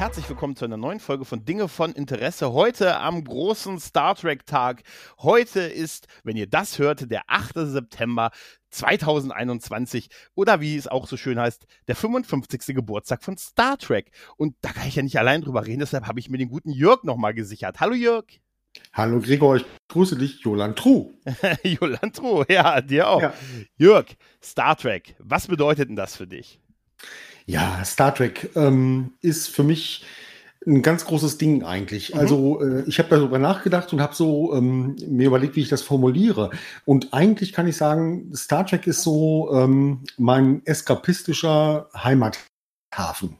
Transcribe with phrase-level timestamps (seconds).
[0.00, 2.54] Herzlich willkommen zu einer neuen Folge von Dinge von Interesse.
[2.54, 4.82] Heute am großen Star Trek Tag.
[5.18, 7.52] Heute ist, wenn ihr das hört, der 8.
[7.56, 8.30] September
[8.70, 12.74] 2021 oder wie es auch so schön heißt, der 55.
[12.74, 14.10] Geburtstag von Star Trek.
[14.38, 16.70] Und da kann ich ja nicht allein drüber reden, deshalb habe ich mir den guten
[16.70, 17.78] Jörg nochmal gesichert.
[17.78, 18.24] Hallo Jörg.
[18.94, 21.12] Hallo Gregor, ich grüße dich, Jolan True.
[21.62, 23.20] Jolan True, ja, dir auch.
[23.20, 23.34] Ja.
[23.76, 24.06] Jörg,
[24.42, 26.58] Star Trek, was bedeutet denn das für dich?
[27.50, 30.04] Ja, Star Trek ähm, ist für mich
[30.64, 32.14] ein ganz großes Ding eigentlich.
[32.14, 32.20] Mhm.
[32.20, 35.82] Also äh, ich habe darüber nachgedacht und habe so ähm, mir überlegt, wie ich das
[35.82, 36.50] formuliere.
[36.84, 43.36] Und eigentlich kann ich sagen, Star Trek ist so ähm, mein eskapistischer Heimathafen.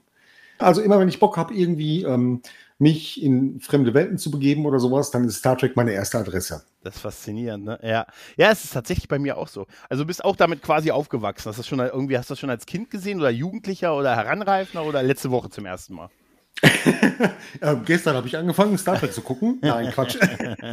[0.58, 2.42] Also immer wenn ich Bock habe, irgendwie ähm,
[2.80, 6.64] mich in fremde Welten zu begeben oder sowas, dann ist Star Trek meine erste Adresse.
[6.82, 7.78] Das ist faszinierend, ne?
[7.82, 8.06] Ja.
[8.36, 9.66] Ja, es ist tatsächlich bei mir auch so.
[9.88, 11.50] Also du bist auch damit quasi aufgewachsen.
[11.50, 14.16] Hast du das schon irgendwie, hast du das schon als Kind gesehen oder Jugendlicher oder
[14.16, 16.08] Heranreifender oder letzte Woche zum ersten Mal?
[17.60, 19.58] äh, gestern habe ich angefangen, Star Trek zu gucken.
[19.62, 20.18] Nein, Quatsch.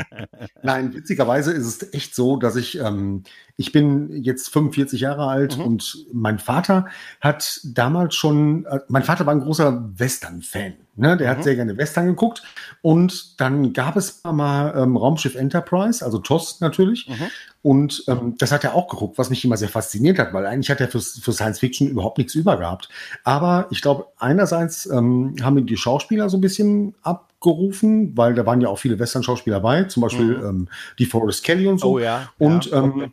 [0.64, 3.24] Nein, witzigerweise ist es echt so, dass ich, ähm,
[3.56, 5.64] ich bin jetzt 45 Jahre alt mhm.
[5.64, 6.88] und mein Vater
[7.22, 10.74] hat damals schon, äh, mein Vater war ein großer Western-Fan.
[10.98, 11.18] Ne?
[11.18, 11.38] Der mhm.
[11.38, 12.44] hat sehr gerne Western geguckt.
[12.82, 17.08] Und dann gab es mal ähm, Raumschiff Enterprise, also TOS natürlich.
[17.08, 17.28] Mhm.
[17.62, 20.70] Und ähm, das hat er auch geguckt, was mich immer sehr fasziniert hat, weil eigentlich
[20.70, 22.90] hat er für, für Science Fiction überhaupt nichts über gehabt.
[23.24, 28.46] Aber ich glaube, einerseits ähm, haben ihn die Schauspieler so ein bisschen abgerufen, weil da
[28.46, 30.46] waren ja auch viele Western-Schauspieler bei, zum Beispiel mhm.
[30.46, 31.94] ähm, die Forrest Kelly und so.
[31.94, 32.30] Oh ja.
[32.38, 33.12] Und ja, okay.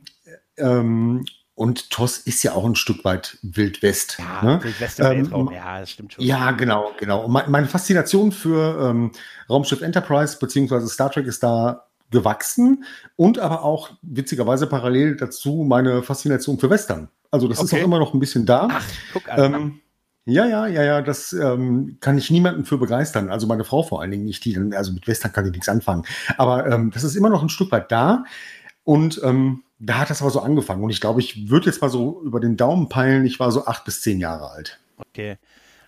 [1.55, 4.19] Und TOS ist ja auch ein Stück weit Wildwest.
[4.19, 4.65] Ja, ne?
[4.65, 6.25] Wildwest im ähm, Weltraum, ja, das stimmt schon.
[6.25, 7.25] Ja, genau, genau.
[7.25, 9.13] Und meine Faszination für ähm,
[9.49, 12.85] Raumschiff Enterprise beziehungsweise Star Trek ist da gewachsen
[13.17, 17.09] und aber auch witzigerweise parallel dazu meine Faszination für Western.
[17.31, 17.67] Also das okay.
[17.67, 18.69] ist auch immer noch ein bisschen da.
[18.71, 19.55] Ach, guck an.
[19.55, 19.81] Ähm,
[20.27, 23.29] ja, ja, ja, ja, das ähm, kann ich niemanden für begeistern.
[23.29, 26.05] Also meine Frau vor allen Dingen nicht, die also mit Western kann ich nichts anfangen.
[26.39, 28.25] Aber ähm, das ist immer noch ein Stück weit da.
[28.85, 30.83] Und ähm, da hat das aber so angefangen.
[30.83, 33.67] Und ich glaube, ich würde jetzt mal so über den Daumen peilen, ich war so
[33.67, 34.79] acht bis zehn Jahre alt.
[34.99, 35.37] Okay.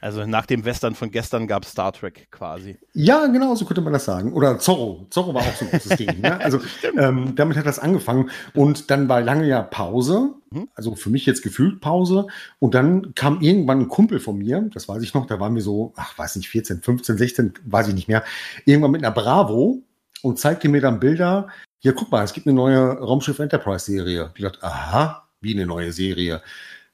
[0.01, 2.77] Also nach dem Western von gestern gab es Star Trek quasi.
[2.93, 4.33] Ja, genau, so könnte man das sagen.
[4.33, 5.07] Oder Zorro.
[5.11, 6.21] Zorro war auch so ein großes Ding.
[6.21, 6.39] Ne?
[6.41, 6.61] Also
[6.97, 8.31] ähm, damit hat das angefangen.
[8.55, 10.35] Und dann war lange ja Pause.
[10.51, 10.69] Mhm.
[10.75, 12.27] Also für mich jetzt gefühlt Pause.
[12.59, 15.63] Und dann kam irgendwann ein Kumpel von mir, das weiß ich noch, da waren wir
[15.63, 18.23] so, ach, weiß nicht, 14, 15, 16, weiß ich nicht mehr,
[18.65, 19.83] irgendwann mit einer Bravo
[20.23, 21.49] und zeigte mir dann Bilder.
[21.79, 24.31] Hier, guck mal, es gibt eine neue Raumschiff Enterprise Serie.
[24.35, 26.43] Ich dachte, aha, wie eine neue Serie.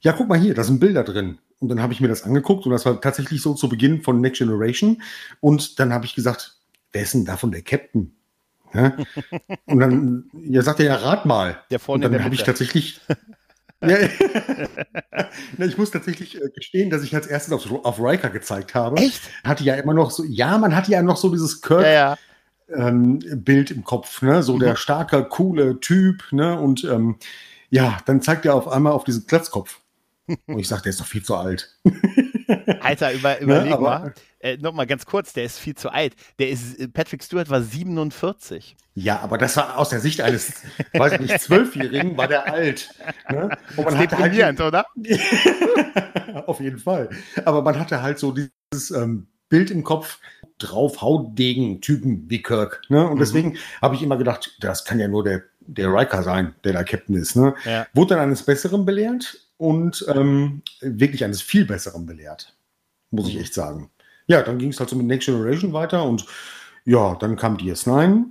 [0.00, 1.38] Ja, guck mal hier, da sind Bilder drin.
[1.60, 4.20] Und dann habe ich mir das angeguckt und das war tatsächlich so zu Beginn von
[4.20, 5.00] Next Generation.
[5.40, 6.56] Und dann habe ich gesagt,
[6.92, 8.16] wer ist denn davon der Captain?
[8.74, 8.96] Ja?
[9.66, 11.62] Und dann ja, sagt er ja, rat mal.
[11.70, 13.00] Der vorne und dann habe ich tatsächlich.
[13.82, 13.98] ja,
[15.58, 18.96] ich muss tatsächlich äh, gestehen, dass ich als erstes auf, auf Riker gezeigt habe.
[18.96, 19.20] Echt?
[19.44, 21.82] Hatte ja immer noch so, ja, man hatte ja noch so dieses Kirk.
[21.82, 22.18] Ja, ja.
[22.68, 24.42] Ähm, Bild im Kopf, ne?
[24.42, 24.60] So mhm.
[24.60, 26.58] der starke, coole Typ, ne?
[26.58, 27.16] Und ähm,
[27.70, 29.80] ja, dann zeigt er auf einmal auf diesen Glatzkopf.
[30.46, 31.76] Und ich sage, der ist doch viel zu alt.
[32.80, 34.14] Alter, über, überleg ja, mal.
[34.38, 36.14] Äh, Nochmal ganz kurz, der ist viel zu alt.
[36.38, 38.76] Der ist, Patrick Stewart war 47.
[38.94, 40.52] Ja, aber das war aus der Sicht eines,
[40.92, 42.90] weiß ich nicht, Zwölfjährigen, war der alt.
[43.30, 43.56] Ne?
[43.76, 44.86] Und man hatte halt, oder?
[46.46, 47.10] auf jeden Fall.
[47.44, 50.18] Aber man hatte halt so dieses ähm, Bild im Kopf,
[50.58, 52.80] drauf Hautdegen-Typen wie Kirk.
[52.88, 53.06] Ne?
[53.06, 53.18] Und mhm.
[53.18, 56.82] deswegen habe ich immer gedacht, das kann ja nur der, der Riker sein, der da
[56.82, 57.36] Captain ist.
[57.36, 57.54] Ne?
[57.66, 57.86] Ja.
[57.92, 62.56] Wurde dann eines Besseren belehrt und ähm, wirklich eines viel Besseren belehrt,
[63.10, 63.40] muss ich mhm.
[63.42, 63.90] echt sagen.
[64.26, 66.24] Ja, dann ging es halt so mit Next Generation weiter und
[66.86, 68.24] ja, dann kam DS9.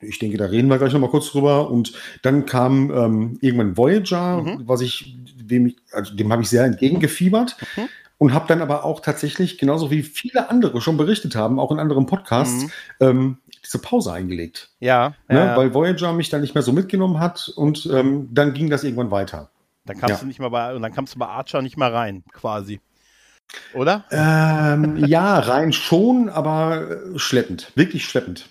[0.00, 1.70] Ich denke, da reden wir gleich nochmal kurz drüber.
[1.70, 4.62] Und dann kam ähm, irgendwann Voyager, mhm.
[4.66, 7.56] was ich, dem, also dem habe ich sehr entgegengefiebert.
[7.76, 7.88] Mhm.
[8.18, 11.78] Und habe dann aber auch tatsächlich, genauso wie viele andere schon berichtet haben, auch in
[11.78, 12.70] anderen Podcasts, mhm.
[13.00, 14.70] ähm, diese Pause eingelegt.
[14.80, 15.38] Ja, ne?
[15.38, 18.84] ja, Weil Voyager mich dann nicht mehr so mitgenommen hat und ähm, dann ging das
[18.84, 19.50] irgendwann weiter.
[19.84, 20.20] Dann kamst ja.
[20.20, 22.80] du nicht mal bei, und dann kamst du bei Archer nicht mehr rein, quasi.
[23.74, 24.04] Oder?
[24.10, 27.72] Ähm, ja, rein schon, aber äh, schleppend.
[27.74, 28.48] Wirklich schleppend.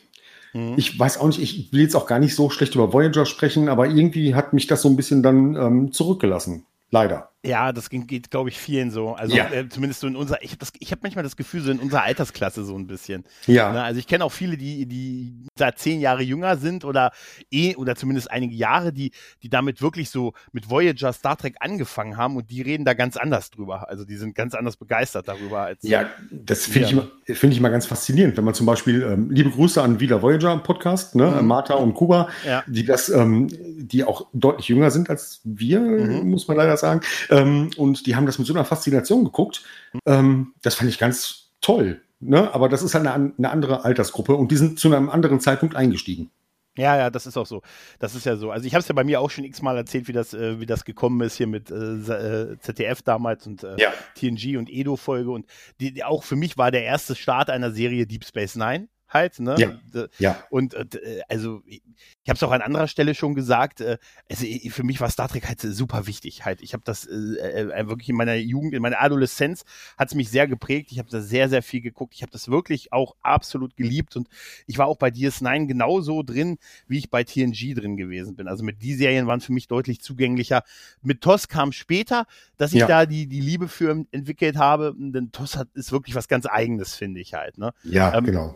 [0.53, 0.75] Mhm.
[0.77, 3.67] Ich weiß auch nicht, ich will jetzt auch gar nicht so schlecht über Voyager sprechen,
[3.67, 6.65] aber irgendwie hat mich das so ein bisschen dann ähm, zurückgelassen.
[6.91, 7.29] Leider.
[7.45, 9.13] Ja, das geht, glaube ich, vielen so.
[9.13, 9.51] Also ja.
[9.51, 12.63] äh, zumindest so in unserer, ich habe hab manchmal das Gefühl, so in unserer Altersklasse
[12.63, 13.23] so ein bisschen.
[13.47, 13.71] Ja.
[13.71, 13.83] Ne?
[13.83, 17.11] Also ich kenne auch viele, die, die da zehn Jahre jünger sind oder
[17.51, 19.11] eh, oder zumindest einige Jahre, die,
[19.43, 23.17] die damit wirklich so mit Voyager Star Trek angefangen haben und die reden da ganz
[23.17, 23.89] anders drüber.
[23.89, 25.83] Also die sind ganz anders begeistert darüber als.
[25.83, 29.49] Ja, das finde ich, find ich mal ganz faszinierend, wenn man zum Beispiel, ähm, liebe
[29.51, 31.47] Grüße an Wieder Voyager Podcast, ne, mhm.
[31.47, 32.63] Martha und Kuba, ja.
[32.67, 33.47] die das, ähm,
[33.77, 36.29] die auch deutlich jünger sind als wir, mhm.
[36.29, 37.01] muss man leider sagen.
[37.37, 39.63] Ähm, und die haben das mit so einer Faszination geguckt.
[40.05, 42.01] Ähm, das fand ich ganz toll.
[42.19, 42.53] Ne?
[42.53, 45.75] Aber das ist halt eine, eine andere Altersgruppe und die sind zu einem anderen Zeitpunkt
[45.75, 46.31] eingestiegen.
[46.77, 47.61] Ja, ja, das ist auch so.
[47.99, 48.51] Das ist ja so.
[48.51, 50.65] Also ich habe es ja bei mir auch schon x-mal erzählt, wie das, äh, wie
[50.65, 53.93] das gekommen ist hier mit äh, äh ZDF damals und äh, ja.
[54.15, 55.31] TNG und Edo-Folge.
[55.31, 55.45] Und
[55.79, 59.39] die, die, auch für mich war der erste Start einer Serie Deep Space Nine halt.
[59.39, 59.55] Ne?
[59.57, 60.07] Ja.
[60.19, 60.43] ja.
[60.49, 63.81] Und äh, also ich habe es auch an anderer Stelle schon gesagt.
[63.81, 63.97] Äh,
[64.29, 66.45] also für mich war Star Trek halt super wichtig.
[66.45, 69.63] Halt, ich habe das äh, äh, wirklich in meiner Jugend, in meiner Adoleszenz
[69.97, 70.91] hat es mich sehr geprägt.
[70.91, 72.13] Ich habe da sehr, sehr viel geguckt.
[72.15, 74.27] Ich habe das wirklich auch absolut geliebt und
[74.67, 76.57] ich war auch bei DS9 genauso drin,
[76.87, 78.47] wie ich bei TNG drin gewesen bin.
[78.47, 80.63] Also mit die Serien waren für mich deutlich zugänglicher.
[81.01, 82.25] Mit TOS kam später,
[82.57, 82.87] dass ich ja.
[82.87, 84.95] da die die Liebe für entwickelt habe.
[84.97, 87.57] Denn TOS hat, ist wirklich was ganz Eigenes, finde ich halt.
[87.57, 87.73] Ne?
[87.83, 88.55] Ja, ähm, genau.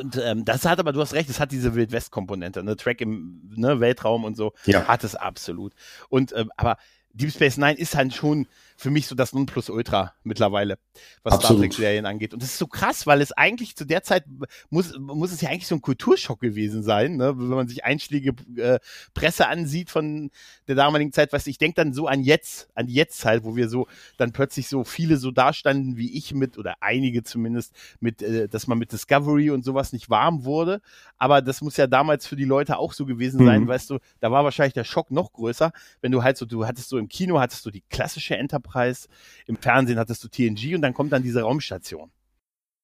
[0.00, 2.76] Und ähm, das hat aber, du hast recht, es hat diese Wildwest-Komponente, ne?
[2.76, 4.86] Track im ne, Weltraum und so, ja.
[4.86, 5.74] hat es absolut.
[6.08, 6.76] Und ähm, aber
[7.14, 10.78] Deep Space Nine ist halt schon für mich so das Nonplusultra mittlerweile,
[11.22, 11.44] was Absolut.
[11.44, 12.34] Star Trek-Serien angeht.
[12.34, 14.24] Und das ist so krass, weil es eigentlich zu der Zeit
[14.70, 17.38] muss, muss es ja eigentlich so ein Kulturschock gewesen sein, ne?
[17.38, 18.78] wenn man sich einschlägige äh,
[19.14, 20.30] Presse ansieht von
[20.66, 21.32] der damaligen Zeit.
[21.32, 23.86] Was ich denke dann so an jetzt, an die Jetztzeit, wo wir so
[24.16, 28.66] dann plötzlich so viele so dastanden wie ich mit oder einige zumindest mit, äh, dass
[28.66, 30.80] man mit Discovery und sowas nicht warm wurde.
[31.16, 33.68] Aber das muss ja damals für die Leute auch so gewesen sein, mhm.
[33.68, 33.98] weißt du.
[34.20, 37.08] Da war wahrscheinlich der Schock noch größer, wenn du halt so, du hattest so im
[37.08, 39.08] Kino hattest du die klassische Enterprise Preis.
[39.46, 42.10] Im Fernsehen hattest du TNG und dann kommt dann diese Raumstation.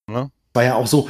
[0.07, 0.31] Ne?
[0.55, 1.09] War ja auch so,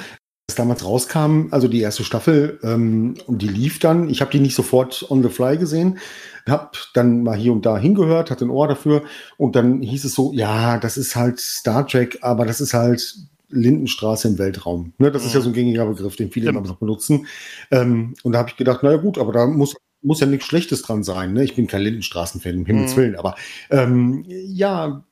[0.48, 4.08] als damals rauskam, also die erste Staffel, ähm, und die lief dann.
[4.08, 5.98] Ich habe die nicht sofort on the fly gesehen,
[6.48, 9.02] habe dann mal hier und da hingehört, hatte ein Ohr dafür
[9.36, 13.16] und dann hieß es so, ja, das ist halt Star Trek, aber das ist halt
[13.50, 14.94] Lindenstraße im Weltraum.
[14.98, 15.28] Ne, das mhm.
[15.28, 15.44] ist ja mhm.
[15.44, 17.26] so ein gängiger Begriff, den viele immer noch benutzen.
[17.70, 20.82] Ähm, und da habe ich gedacht, naja gut, aber da muss muss ja nichts Schlechtes
[20.82, 21.32] dran sein.
[21.32, 21.44] Ne?
[21.44, 23.00] Ich bin kein Lindenstraßenfan, um Himmels mhm.
[23.00, 23.34] Willen, aber
[23.70, 25.04] ähm, ja,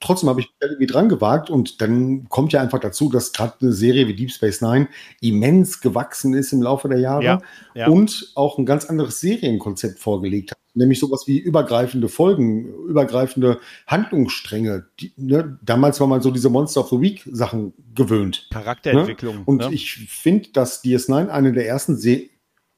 [0.00, 3.54] trotzdem habe ich mich irgendwie dran gewagt und dann kommt ja einfach dazu, dass gerade
[3.60, 4.88] eine Serie wie Deep Space Nine
[5.20, 7.40] immens gewachsen ist im Laufe der Jahre ja,
[7.74, 7.88] ja.
[7.88, 14.86] und auch ein ganz anderes Serienkonzept vorgelegt hat, nämlich sowas wie übergreifende Folgen, übergreifende Handlungsstränge.
[15.00, 15.58] Die, ne?
[15.62, 18.48] Damals war man so diese Monster of the Week Sachen gewöhnt.
[18.52, 19.36] Charakterentwicklung.
[19.36, 19.42] Ne?
[19.44, 19.70] Und ne?
[19.72, 22.30] ich finde, dass DS9 eine der ersten Serien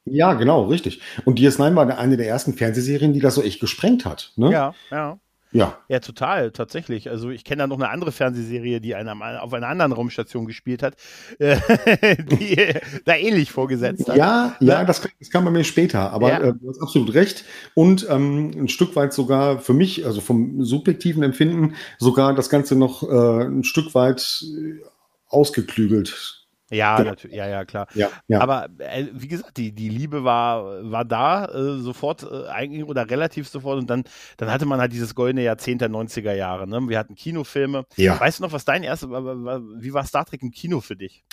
[0.06, 1.00] ja, genau, richtig.
[1.24, 4.32] Und DS9 war eine der ersten Fernsehserien, die das so echt gesprengt hat.
[4.36, 4.50] Ne?
[4.50, 5.18] Ja, ja.
[5.52, 5.78] Ja.
[5.88, 7.08] Ja, total, tatsächlich.
[7.08, 10.82] Also ich kenne da noch eine andere Fernsehserie, die eine, auf einer anderen Raumstation gespielt
[10.82, 10.96] hat,
[11.38, 12.74] die
[13.04, 14.16] da ähnlich vorgesetzt hat.
[14.16, 16.40] Ja, ja, das, das kam bei mir später, aber ja.
[16.40, 17.44] äh, du hast absolut recht.
[17.74, 22.76] Und ähm, ein Stück weit sogar für mich, also vom subjektiven Empfinden, sogar das Ganze
[22.76, 24.82] noch äh, ein Stück weit äh,
[25.28, 26.35] ausgeklügelt
[26.70, 27.10] ja, genau.
[27.10, 27.86] natürlich, ja, ja, klar.
[27.94, 28.40] Ja, ja.
[28.40, 33.08] Aber äh, wie gesagt, die, die Liebe war, war da äh, sofort äh, eigentlich oder
[33.08, 34.04] relativ sofort und dann,
[34.36, 36.66] dann hatte man halt dieses goldene Jahrzehnt der 90er Jahre.
[36.66, 36.88] Ne?
[36.88, 37.84] Wir hatten Kinofilme.
[37.96, 38.18] Ja.
[38.18, 41.24] Weißt du noch, was dein erstes, wie war Star Trek im Kino für dich?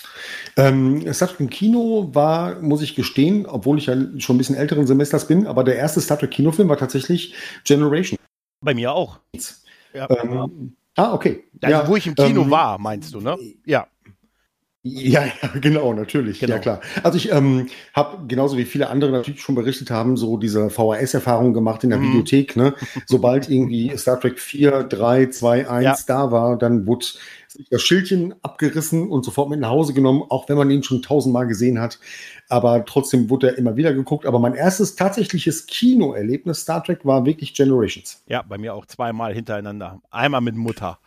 [0.56, 4.56] Ähm, Star Trek im Kino war, muss ich gestehen, obwohl ich ja schon ein bisschen
[4.56, 8.20] älteren Semesters bin, aber der erste Star Trek Kinofilm war tatsächlich Generation.
[8.62, 9.20] Bei mir auch.
[9.94, 10.08] Ja.
[10.10, 11.44] Ähm, ah, okay.
[11.62, 13.38] Also, ja, wo ich im Kino ähm, war, meinst du, ne?
[13.66, 13.88] Ja.
[14.86, 16.42] Ja, ja, genau, natürlich.
[16.42, 16.56] Genau.
[16.56, 16.82] Ja, klar.
[17.04, 21.54] Also ich ähm, habe genauso wie viele andere natürlich schon berichtet haben, so diese VHS-Erfahrung
[21.54, 22.10] gemacht in der mhm.
[22.10, 22.58] Videothek.
[22.58, 22.74] Ne?
[23.06, 25.96] Sobald irgendwie Star Trek 4, 3, 2, 1 ja.
[26.06, 27.06] da war, dann wurde
[27.48, 31.02] sich das Schildchen abgerissen und sofort mit nach Hause genommen, auch wenn man ihn schon
[31.02, 31.98] tausendmal gesehen hat.
[32.50, 34.26] Aber trotzdem wurde er immer wieder geguckt.
[34.26, 38.22] Aber mein erstes tatsächliches Kinoerlebnis Star Trek war wirklich Generations.
[38.28, 40.02] Ja, bei mir auch zweimal hintereinander.
[40.12, 41.00] Einmal mit Mutter.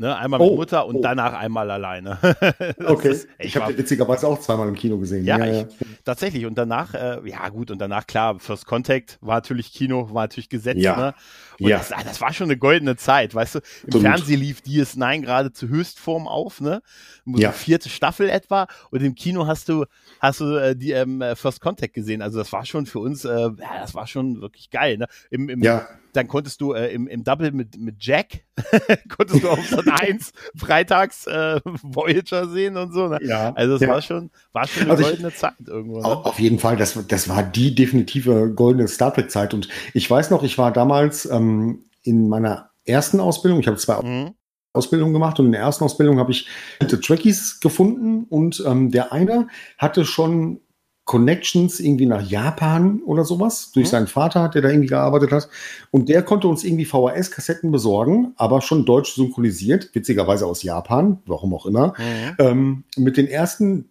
[0.00, 0.16] Ne?
[0.16, 1.00] Einmal mit oh, Mutter und oh.
[1.02, 2.18] danach einmal alleine.
[2.86, 3.10] okay.
[3.10, 5.24] Ist, ich, habe witzigerweise auch zweimal im Kino gesehen.
[5.24, 5.86] Ja, ja, ich, ja.
[6.04, 6.46] tatsächlich.
[6.46, 10.48] Und danach, äh, ja gut, und danach, klar, First Contact war natürlich Kino, war natürlich
[10.48, 10.80] gesetzt.
[10.80, 10.96] Ja.
[10.96, 11.14] Ne?
[11.58, 11.78] Und ja.
[11.78, 13.58] das, ah, das, war schon eine goldene Zeit, weißt du.
[13.86, 16.80] Im so Fernsehen lief DS9 gerade zu Höchstform auf, ne?
[17.26, 17.50] Ja.
[17.50, 18.68] Vierte Staffel etwa.
[18.92, 19.84] Und im Kino hast du,
[20.20, 22.22] hast du äh, die ähm, First Contact gesehen.
[22.22, 24.96] Also das war schon für uns, äh, ja, das war schon wirklich geil.
[24.96, 25.08] Ne?
[25.30, 25.88] Im, im, ja
[26.18, 28.44] dann konntest du äh, im, im Double mit, mit Jack,
[29.16, 33.06] konntest du auf so 1 freitags äh, Voyager sehen und so.
[33.06, 33.20] Ne?
[33.22, 33.88] Ja, also das ja.
[33.88, 36.00] war schon, war schon eine also goldene ich, Zeit irgendwo.
[36.00, 36.04] Ne?
[36.04, 39.54] Auf jeden Fall, das, das war die definitive goldene Star Trek-Zeit.
[39.54, 44.02] Und ich weiß noch, ich war damals ähm, in meiner ersten Ausbildung, ich habe zwei
[44.02, 44.34] mhm.
[44.72, 46.48] Ausbildungen gemacht und in der ersten Ausbildung habe ich
[46.80, 49.46] Trekkies gefunden und ähm, der eine
[49.78, 50.60] hatte schon
[51.08, 53.90] Connections irgendwie nach Japan oder sowas durch mhm.
[53.90, 55.48] seinen Vater, der da irgendwie gearbeitet hat.
[55.90, 61.54] Und der konnte uns irgendwie VHS-Kassetten besorgen, aber schon deutsch synchronisiert, witzigerweise aus Japan, warum
[61.54, 62.34] auch immer, mhm.
[62.38, 63.88] ähm, mit den ersten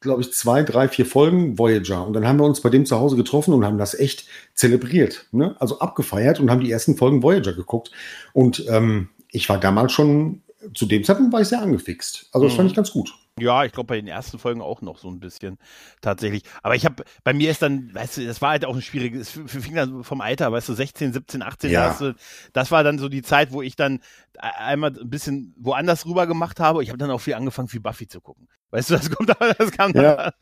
[0.00, 2.06] glaube ich, zwei, drei, vier Folgen Voyager.
[2.06, 4.24] Und dann haben wir uns bei dem zu Hause getroffen und haben das echt
[4.54, 5.56] zelebriert, ne?
[5.58, 7.90] also abgefeiert und haben die ersten Folgen Voyager geguckt.
[8.32, 10.40] Und ähm, ich war damals schon,
[10.72, 12.30] zu dem Zeitpunkt war ich sehr angefixt.
[12.32, 12.56] Also das mhm.
[12.56, 13.12] fand ich ganz gut.
[13.38, 15.56] Ja, ich glaube bei den ersten Folgen auch noch so ein bisschen
[16.00, 16.42] tatsächlich.
[16.62, 19.30] Aber ich habe, bei mir ist dann, weißt du, das war halt auch ein schwieriges,
[19.30, 21.96] fing dann vom Alter, weißt du, 16, 17, 18, ja.
[21.98, 22.14] das,
[22.52, 24.00] das war dann so die Zeit, wo ich dann
[24.38, 26.82] einmal ein bisschen woanders rüber gemacht habe.
[26.82, 28.48] Ich habe dann auch viel angefangen, viel Buffy zu gucken.
[28.70, 30.32] Weißt du, das kommt aber, das kam ja.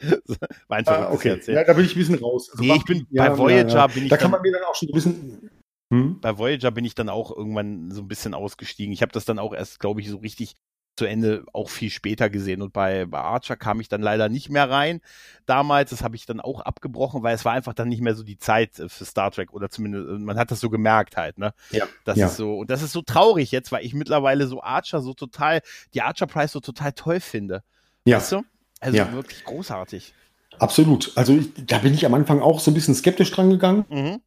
[0.69, 1.41] einfach ah, okay.
[1.47, 2.51] Ja, da bin ich ein bisschen raus.
[2.51, 4.11] Also nee, ich bin ja, bei Voyager ja, bin ich.
[4.11, 5.51] Da kann man mir dann auch schon ein bisschen.
[5.91, 6.21] Hm?
[6.21, 8.93] Bei Voyager bin ich dann auch irgendwann so ein bisschen ausgestiegen.
[8.93, 10.57] Ich habe das dann auch erst, glaube ich, so richtig
[10.99, 12.61] zu Ende auch viel später gesehen.
[12.61, 15.01] Und bei, bei Archer kam ich dann leider nicht mehr rein
[15.47, 15.91] damals.
[15.91, 18.37] Das habe ich dann auch abgebrochen, weil es war einfach dann nicht mehr so die
[18.37, 21.55] Zeit äh, für Star Trek oder zumindest, äh, man hat das so gemerkt halt, ne?
[21.71, 21.87] Ja.
[22.05, 22.27] Das ja.
[22.27, 25.63] ist so, und das ist so traurig jetzt, weil ich mittlerweile so Archer so total,
[25.95, 27.63] die Archer Prize so total toll finde.
[28.05, 28.17] Ja.
[28.17, 28.43] Weißt du?
[28.81, 29.13] Also ja.
[29.13, 30.15] wirklich großartig.
[30.59, 31.13] Absolut.
[31.15, 33.85] Also ich, da bin ich am Anfang auch so ein bisschen skeptisch dran gegangen.
[33.89, 34.21] Mhm.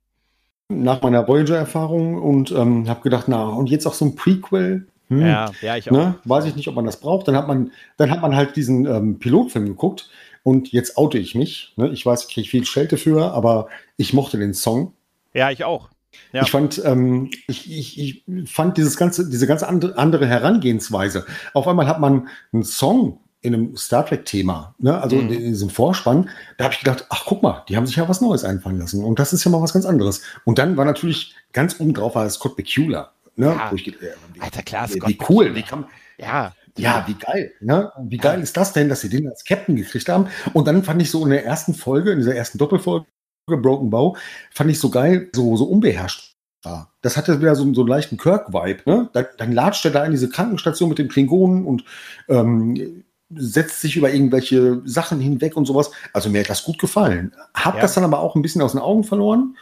[0.69, 5.25] Nach meiner Voyager-Erfahrung und ähm, habe gedacht, na, und jetzt auch so ein Prequel, hm,
[5.25, 5.95] ja, ja, ich auch.
[5.95, 6.15] Ne?
[6.23, 7.27] Weiß ich nicht, ob man das braucht.
[7.27, 10.09] Dann hat man, dann hat man halt diesen ähm, Pilotfilm geguckt
[10.41, 11.73] und jetzt oute ich mich.
[11.75, 11.89] Ne?
[11.89, 14.93] Ich weiß, ich kriege viel Schelte für, aber ich mochte den Song.
[15.33, 15.89] Ja, ich auch.
[16.31, 16.43] Ja.
[16.43, 21.25] Ich fand, ähm, ich, ich, ich fand dieses ganze, diese ganz andere, andere Herangehensweise.
[21.53, 25.01] Auf einmal hat man einen Song in einem Star Trek-Thema, ne?
[25.01, 25.29] also mhm.
[25.29, 28.21] in diesem Vorspann, da habe ich gedacht, ach guck mal, die haben sich ja was
[28.21, 29.03] Neues einfallen lassen.
[29.03, 30.21] Und das ist ja mal was ganz anderes.
[30.45, 33.11] Und dann war natürlich ganz oben drauf war Scott Bakula.
[33.35, 33.47] Ne?
[33.47, 33.71] Ja.
[33.73, 35.85] Ich, äh, wie, Alter, klar, wie, wie cool, wie kann,
[36.17, 37.91] ja, ja, wie geil, ne?
[38.03, 38.43] Wie geil ja.
[38.43, 40.27] ist das denn, dass sie den als Captain gekriegt haben?
[40.53, 43.05] Und dann fand ich so in der ersten Folge, in dieser ersten Doppelfolge,
[43.47, 44.15] Broken Bow,
[44.51, 46.93] fand ich so geil, so, so unbeherrscht war.
[47.01, 49.09] Das hatte wieder so, so einen leichten Kirk-Vibe, ne?
[49.13, 51.83] Dann, dann latscht er da in diese Krankenstation mit den Klingonen und
[52.29, 55.91] ähm, setzt sich über irgendwelche Sachen hinweg und sowas.
[56.13, 57.33] Also mir hat das gut gefallen.
[57.53, 57.81] Hab ja.
[57.81, 59.57] das dann aber auch ein bisschen aus den Augen verloren.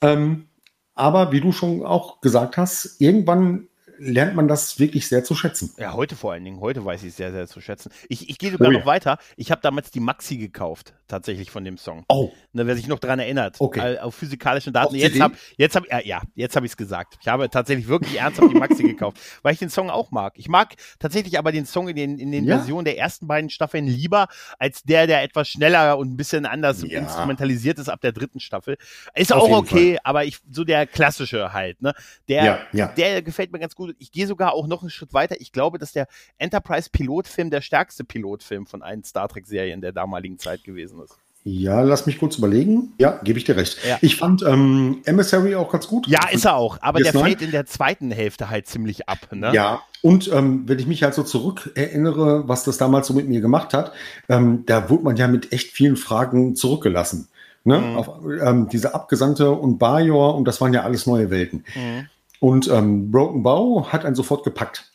[0.00, 0.46] Ähm,
[0.94, 5.72] aber wie du schon auch gesagt hast, irgendwann lernt man das wirklich sehr zu schätzen.
[5.78, 6.60] Ja, heute vor allen Dingen.
[6.60, 7.90] Heute weiß ich es sehr, sehr zu schätzen.
[8.08, 8.86] Ich, ich gehe sogar oh, noch ja.
[8.86, 9.18] weiter.
[9.36, 12.04] Ich habe damals die Maxi gekauft, tatsächlich von dem Song.
[12.08, 12.32] Oh.
[12.52, 13.56] Ne, wer sich noch daran erinnert.
[13.58, 13.98] Okay.
[13.98, 14.94] Auf physikalischen Daten.
[14.94, 17.18] Auf jetzt habe jetzt hab, ja, ja, jetzt habe ich es gesagt.
[17.20, 20.34] Ich habe tatsächlich wirklich ernsthaft die Maxi gekauft, weil ich den Song auch mag.
[20.36, 22.56] Ich mag tatsächlich aber den Song in den, in den ja.
[22.56, 26.82] Versionen der ersten beiden Staffeln lieber als der, der etwas schneller und ein bisschen anders
[26.82, 27.00] ja.
[27.00, 28.76] instrumentalisiert ist ab der dritten Staffel.
[29.14, 30.00] Ist Auf auch okay, Fall.
[30.04, 31.94] aber ich, so der klassische halt, ne?
[32.28, 32.60] Der,
[32.96, 33.83] der gefällt mir ganz gut.
[33.98, 35.40] Ich gehe sogar auch noch einen Schritt weiter.
[35.40, 36.06] Ich glaube, dass der
[36.38, 41.18] Enterprise-Pilotfilm der stärkste Pilotfilm von allen Star Trek-Serien der damaligen Zeit gewesen ist.
[41.46, 42.94] Ja, lass mich kurz überlegen.
[42.98, 43.76] Ja, gebe ich dir recht.
[43.86, 43.98] Ja.
[44.00, 46.06] Ich fand ähm, Emissary auch ganz gut.
[46.06, 46.78] Ja, ist er auch.
[46.80, 49.28] Aber der fällt in der zweiten Hälfte halt ziemlich ab.
[49.30, 49.52] Ne?
[49.52, 53.28] Ja, und ähm, wenn ich mich halt so zurück erinnere, was das damals so mit
[53.28, 53.92] mir gemacht hat,
[54.30, 57.28] ähm, da wurde man ja mit echt vielen Fragen zurückgelassen.
[57.64, 57.78] Ne?
[57.78, 57.96] Mhm.
[57.96, 58.08] Auf,
[58.42, 61.64] ähm, diese Abgesandte und Bajor und das waren ja alles neue Welten.
[61.74, 62.08] Mhm.
[62.44, 64.92] Und ähm, Broken Bow hat einen sofort gepackt.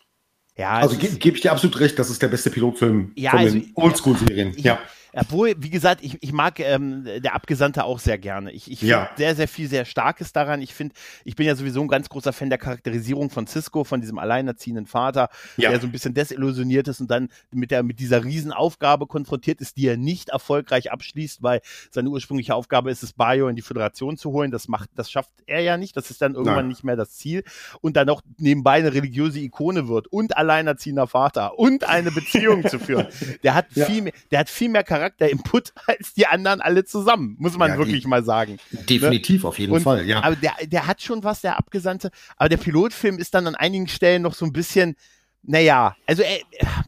[0.55, 3.39] Ja, also ge gebe ich dir absolut recht, das ist der beste Pilotfilm ja, von
[3.39, 4.53] also, den Oldschool-Serien.
[4.57, 4.79] Ja, ja.
[5.13, 8.51] Obwohl, wie gesagt, ich, ich mag ähm, der Abgesandte auch sehr gerne.
[8.51, 9.09] Ich, ich finde ja.
[9.17, 10.61] sehr, sehr viel sehr Starkes daran.
[10.61, 14.01] Ich finde, ich bin ja sowieso ein ganz großer Fan der Charakterisierung von Cisco, von
[14.01, 15.69] diesem alleinerziehenden Vater, ja.
[15.69, 19.77] der so ein bisschen desillusioniert ist und dann mit, der, mit dieser Riesenaufgabe konfrontiert ist,
[19.77, 21.61] die er nicht erfolgreich abschließt, weil
[21.91, 24.51] seine ursprüngliche Aufgabe ist es, Bayo in die Föderation zu holen.
[24.51, 25.97] Das macht, das schafft er ja nicht.
[25.97, 26.67] Das ist dann irgendwann Nein.
[26.67, 27.43] nicht mehr das Ziel.
[27.81, 32.79] Und dann noch nebenbei eine religiöse Ikone wird und alleinerziehender Vater und eine Beziehung zu
[32.79, 33.07] führen.
[33.43, 33.85] Der hat ja.
[33.85, 37.77] viel mehr, der hat viel mehr Charakterinput als die anderen alle zusammen, muss man ja,
[37.77, 38.57] wirklich mal sagen.
[38.71, 39.49] Definitiv, ne?
[39.49, 40.21] auf jeden und, Fall, ja.
[40.21, 42.11] Aber der, der hat schon was, der Abgesandte.
[42.37, 44.95] Aber der Pilotfilm ist dann an einigen Stellen noch so ein bisschen,
[45.43, 46.85] naja, also er, er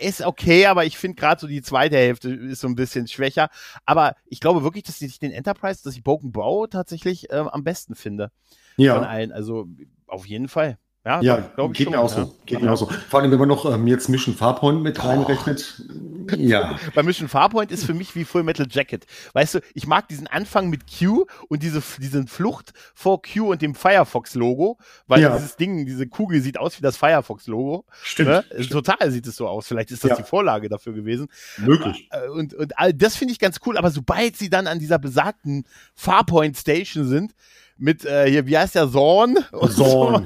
[0.00, 3.48] ist okay, aber ich finde gerade so die zweite Hälfte ist so ein bisschen schwächer.
[3.84, 7.64] Aber ich glaube wirklich, dass ich den Enterprise, dass ich Broken Bow tatsächlich äh, am
[7.64, 8.30] besten finde.
[8.76, 8.94] Ja.
[8.96, 9.32] Von allen.
[9.32, 9.68] Also
[10.06, 10.78] auf jeden Fall.
[11.06, 12.34] Ja, ja glaube ich geht schon, mir auch so.
[12.46, 12.86] Geht mir auch so.
[13.08, 15.82] Vor allem, wenn man noch ähm, jetzt Mission Farpoint mit reinrechnet.
[16.36, 16.76] Ja.
[16.96, 19.06] Bei Mission Farpoint ist für mich wie Full Metal Jacket.
[19.32, 23.62] Weißt du, ich mag diesen Anfang mit Q und diese, diesen Flucht vor Q und
[23.62, 25.36] dem Firefox-Logo, weil ja.
[25.36, 27.84] dieses Ding, diese Kugel sieht aus wie das Firefox-Logo.
[28.02, 28.44] Stimmt, ne?
[28.50, 29.68] stimmt, Total sieht es so aus.
[29.68, 30.16] Vielleicht ist das ja.
[30.16, 31.28] die Vorlage dafür gewesen.
[31.58, 32.08] Möglich.
[32.10, 35.64] Äh, und, und das finde ich ganz cool, aber sobald sie dann an dieser besagten
[35.94, 37.34] Farpoint Station sind,
[37.78, 39.36] mit äh, hier, wie heißt der, Zorn?
[39.50, 39.70] Zorn,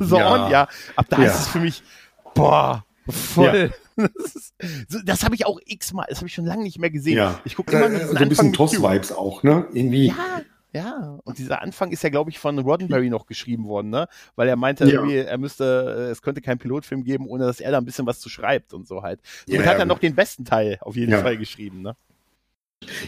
[0.00, 0.50] so, Zorn, ja.
[0.50, 0.69] ja.
[0.97, 1.25] Ab da Ja.
[1.26, 1.83] ist es für mich,
[2.35, 3.73] boah, voll.
[3.97, 4.54] Das, ist-
[4.88, 7.19] so, das habe ich auch x-mal, das habe ich schon lange nicht mehr gesehen.
[7.19, 7.38] Ja.
[7.45, 8.54] Ich gucke immer Äh, nur so ein bisschen.
[8.54, 9.66] Toss-Vibes auch, ne?
[9.75, 10.07] Irgendwie.
[10.07, 10.40] Ja,
[10.73, 11.19] ja.
[11.25, 14.09] Und dieser Anfang ist ja, glaube ich, von Roddenberry noch geschrieben worden, ne?
[14.37, 14.92] Weil er meinte, Ja.
[14.92, 18.07] irgendwie, er müsste, äh, es könnte keinen Pilotfilm geben, ohne dass er da ein bisschen
[18.07, 19.21] was zu schreibt und so halt.
[19.47, 19.85] Und Ja, hat er ja.
[19.85, 21.19] noch den besten Teil auf jeden Ja.
[21.21, 21.95] Fall geschrieben, ne?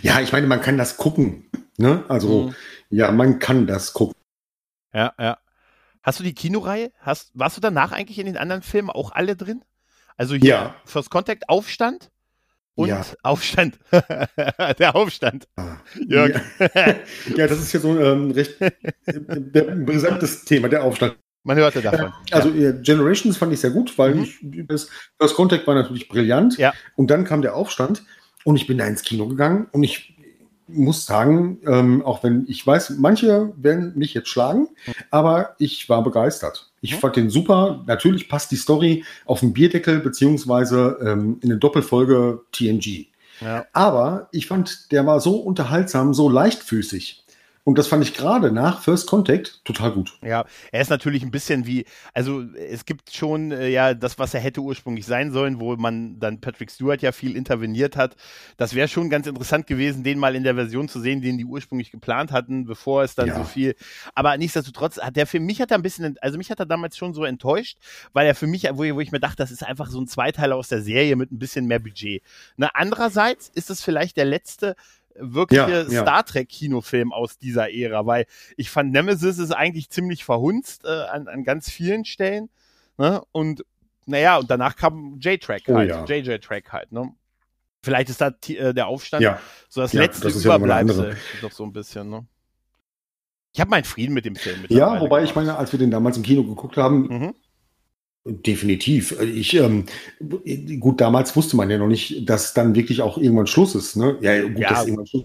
[0.03, 1.47] Ja, ich meine, man kann das gucken.
[1.79, 2.05] Ne?
[2.09, 2.55] Also, Mhm.
[2.91, 4.15] ja, man kann das gucken.
[4.95, 5.39] Ja, ja.
[6.03, 6.91] Hast du die Kinoreihe?
[7.01, 9.65] Hast, warst du danach eigentlich in den anderen Filmen auch alle drin?
[10.17, 10.75] Also hier Ja.
[10.85, 12.11] First Contact, Aufstand
[12.75, 13.05] und Ja.
[13.23, 13.79] Aufstand.
[14.79, 15.47] Der Aufstand.
[15.57, 15.77] Ah.
[16.09, 16.41] Jörg.
[16.75, 16.95] Ja.
[17.37, 18.71] ja, das ist ja so ein ähm, recht äh,
[19.85, 21.17] brisantes Thema, der Aufstand.
[21.45, 22.13] Man hörte davon.
[22.31, 24.23] Also äh, Generations fand ich sehr gut, weil Mhm.
[24.23, 26.57] ich, das, das Contact war natürlich brillant.
[26.59, 26.73] Ja.
[26.97, 28.05] Und dann kam der Aufstand
[28.45, 30.17] und ich bin da ins Kino gegangen und ich
[30.75, 34.69] muss sagen, ähm, auch wenn ich weiß, manche werden mich jetzt schlagen,
[35.11, 36.71] aber ich war begeistert.
[36.81, 36.99] Ich Mhm.
[36.99, 37.83] fand den super.
[37.87, 43.07] Natürlich passt die Story auf den Bierdeckel beziehungsweise ähm, in eine Doppelfolge TNG.
[43.41, 43.64] ja.
[43.73, 47.22] Aber ich fand, der war so unterhaltsam, so leichtfüßig.
[47.64, 50.19] Und das fand ich gerade nach First Contact total gut.
[50.21, 54.35] Ja, er ist natürlich ein bisschen wie, also es gibt schon äh, ja das, was
[54.35, 58.16] er hätte ursprünglich sein sollen, wo man dann Patrick Stewart ja viel interveniert hat.
[58.57, 61.45] Das wäre schon ganz interessant gewesen, den mal in der Version zu sehen, den die
[61.45, 63.37] ursprünglich geplant hatten, bevor es dann Ja.
[63.37, 63.76] so viel.
[64.16, 66.97] Aber nichtsdestotrotz hat der für mich hat er ein bisschen, also mich hat er damals
[66.97, 67.78] schon so enttäuscht,
[68.12, 70.57] weil er für mich, wo, wo ich mir dachte, das ist einfach so ein Zweiteiler
[70.57, 72.23] aus der Serie mit ein bisschen mehr Budget.
[72.57, 74.75] Na, andererseits ist es vielleicht der letzte
[75.16, 76.02] wirkliche Ja, ja.
[76.02, 78.26] Star Trek Kinofilm aus dieser Ära, weil
[78.57, 82.49] ich fand Nemesis ist eigentlich ziemlich verhunzt äh, an, an ganz vielen Stellen.
[82.99, 83.23] Ne?
[83.33, 83.64] Und
[84.07, 86.04] naja, und danach kam J-Track Oh halt, ja.
[86.04, 86.92] JJ-Track halt.
[86.92, 87.12] Ne?
[87.85, 89.23] Vielleicht ist da äh, der Aufstand
[89.69, 92.11] so das letzte das Überbleibsel noch so ein bisschen.
[92.11, 92.26] Ne?
[93.52, 94.64] Ich habe meinen Frieden mit dem Film.
[94.69, 97.35] ja wobei ich meine, als wir den damals im Kino geguckt haben, Mhm.
[98.25, 99.19] Definitiv.
[99.21, 99.85] Ich, ähm,
[100.81, 103.97] gut, damals wusste man ja noch nicht, dass dann wirklich auch irgendwann Schluss ist.
[103.97, 104.17] Ne?
[104.21, 104.71] Ja, gut, Ja.
[104.71, 105.25] dass irgendwann Schluss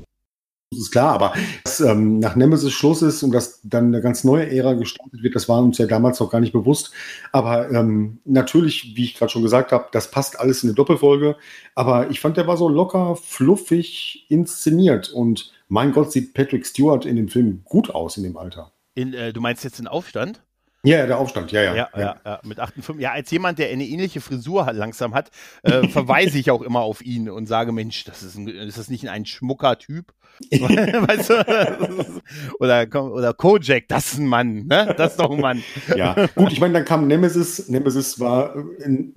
[0.76, 4.52] ist klar, aber dass ähm, nach Nemesis Schluss ist und dass dann eine ganz neue
[4.52, 6.92] Ära gestartet wird, das war uns ja damals noch gar nicht bewusst.
[7.32, 11.38] Aber ähm, natürlich, wie ich gerade schon gesagt habe, das passt alles in eine Doppelfolge.
[11.76, 15.10] Aber ich fand, der war so locker, fluffig inszeniert.
[15.10, 18.74] Und mein Gott, sieht Patrick Stewart in dem Film gut aus in dem Alter.
[18.94, 20.42] In, äh, du meinst jetzt den Aufstand?
[20.88, 21.76] Ja, ja, der Aufstand, ja, ja.
[21.76, 23.02] Ja, ja, ja, mit 58.
[23.02, 25.32] Ja, als jemand, der eine ähnliche Frisur langsam hat,
[25.64, 28.90] äh, verweise ich auch immer auf ihn und sage, Mensch, das ist, ein, ist das
[28.90, 30.14] nicht ein schmucker Typ?
[30.52, 32.22] weißt du?
[32.60, 34.94] Oder, oder Kojak, das ist ein Mann, ne?
[34.98, 35.64] Das ist doch ein Mann.
[35.96, 37.68] Ja, gut, ich meine, dann kam Nemesis.
[37.70, 39.16] Nemesis war äh, in,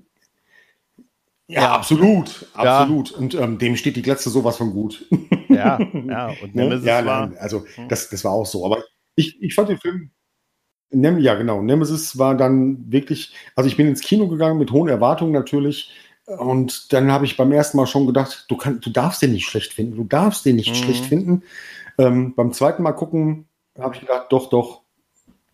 [1.47, 1.71] ja, Ja.
[1.75, 2.79] absolut, Ja.
[2.79, 3.11] absolut.
[3.11, 5.05] Und ähm, dem steht die Glatze sowas von gut.
[5.49, 6.63] Ja, ja, und Ne?
[6.63, 7.27] Nemesis ja, war.
[7.27, 7.87] nein, also Hm.
[7.89, 8.65] das, das war auch so.
[8.65, 8.83] Aber
[9.15, 10.11] ich, ich fand den Film.
[10.91, 11.61] Nem, ja, genau.
[11.61, 15.91] Nemesis war dann wirklich, also ich bin ins Kino gegangen mit hohen Erwartungen natürlich.
[16.25, 19.45] Und dann habe ich beim ersten Mal schon gedacht, du, kann, du darfst den nicht
[19.45, 19.95] schlecht finden.
[19.95, 20.75] Du darfst den nicht Mhm.
[20.75, 21.43] schlecht finden.
[21.97, 24.81] Ähm, beim zweiten Mal gucken habe ich gedacht, doch, doch,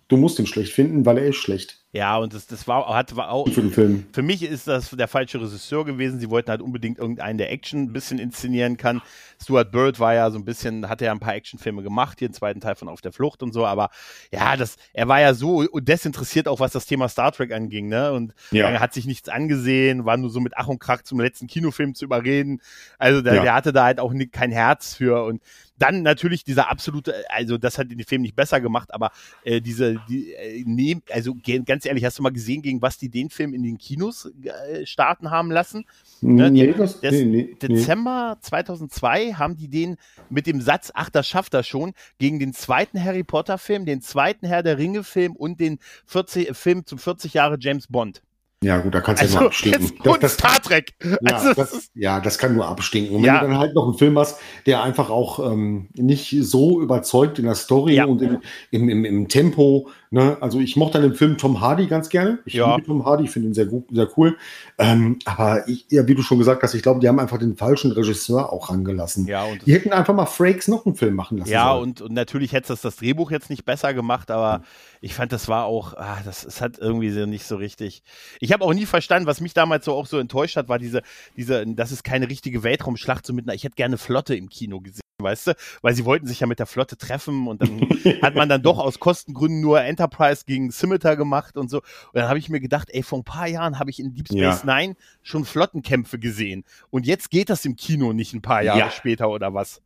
[0.08, 3.16] du musst ihn schlecht finden, weil er ist schlecht Ja, und das, das war, hat,
[3.18, 3.50] war auch.
[3.50, 4.06] für den Film.
[4.14, 6.20] Für mich ist das der falsche Regisseur gewesen.
[6.20, 9.02] Sie wollten halt unbedingt irgendeinen, der Action ein bisschen inszenieren kann.
[9.42, 12.34] Stuart Bird war ja so ein bisschen, hatte ja ein paar Actionfilme gemacht, hier den
[12.34, 13.90] zweiten Teil von Auf der Flucht und so, aber
[14.32, 18.14] ja, das, er war ja so desinteressiert auch, was das Thema Star Trek anging, ne?
[18.14, 18.70] Und Ja.
[18.70, 21.96] er hat sich nichts angesehen, war nur so mit Ach und Krach zum letzten Kinofilm
[21.96, 22.62] zu überreden.
[22.98, 23.42] Also der, Ja.
[23.44, 25.42] der hatte da halt auch ni- kein Herz für und
[25.78, 29.12] dann natürlich dieser absolute, also das hat den Film nicht besser gemacht, aber
[29.44, 31.36] äh, diese, die, äh, nehm, also
[31.66, 34.86] ganz ehrlich, hast du mal gesehen, gegen was die den Film in den Kinos äh,
[34.86, 35.86] starten haben lassen?
[36.22, 37.68] Ne, die- nee, das, das- nee, nee, nee.
[37.68, 39.98] Dezember 2002 haben die den
[40.30, 44.02] mit dem Satz, ach, das schafft er schon, gegen den zweiten Harry Potter Film, den
[44.02, 48.22] zweiten Herr der Ringe Film und den 40, Film zum 40 Jahre James Bond.
[48.64, 49.84] Ja, gut, da kannst du ja Also, nur abstinken.
[50.04, 50.94] jetzt, und Star Trek.
[51.04, 53.16] ja, also, das das, ja, das kann nur abstinken.
[53.16, 53.40] Und wenn Ja.
[53.42, 57.46] du dann halt noch einen Film hast, der einfach auch ähm, nicht so überzeugt in
[57.46, 58.06] der Story Ja.
[58.06, 58.40] und im,
[58.72, 59.90] im, im, im Tempo.
[60.10, 60.38] Ne?
[60.40, 62.40] Also ich mochte an dem Film Tom Hardy ganz gerne.
[62.46, 62.76] Ich Ja.
[62.76, 64.38] liebe Tom Hardy, ich finde ihn sehr gut, sehr cool.
[64.78, 67.58] Ähm, aber ich, ja, wie du schon gesagt hast, ich glaube, die haben einfach den
[67.58, 69.28] falschen Regisseur auch rangelassen.
[69.28, 72.14] ja, und Die hätten einfach mal Frakes noch einen Film machen lassen Ja, und, und
[72.14, 74.62] natürlich hätte das das Drehbuch jetzt nicht besser gemacht, aber
[75.02, 78.02] ich fand, das war auch, ah, das, es hat irgendwie so nicht so richtig.
[78.40, 81.02] Ich habe auch nie verstanden, was mich damals so auch so enttäuscht hat, war diese,
[81.36, 84.80] diese, das ist keine richtige Weltraumschlacht, so mit einer, ich hätte gerne Flotte im Kino
[84.80, 85.54] gesehen, weißt du?
[85.82, 87.82] Weil sie wollten sich ja mit der Flotte treffen und dann
[88.22, 91.78] hat man dann doch aus Kostengründen nur Enterprise gegen Scimitar gemacht und so.
[91.78, 94.28] Und dann habe ich mir gedacht, ey, vor ein paar Jahren habe ich in Deep
[94.28, 94.80] Space Ja.
[94.80, 96.64] Nine schon Flottenkämpfe gesehen.
[96.90, 98.92] Und jetzt geht das im Kino nicht ein paar Jahre Ja.
[98.92, 99.82] später oder was.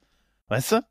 [0.47, 0.81] Weißt du?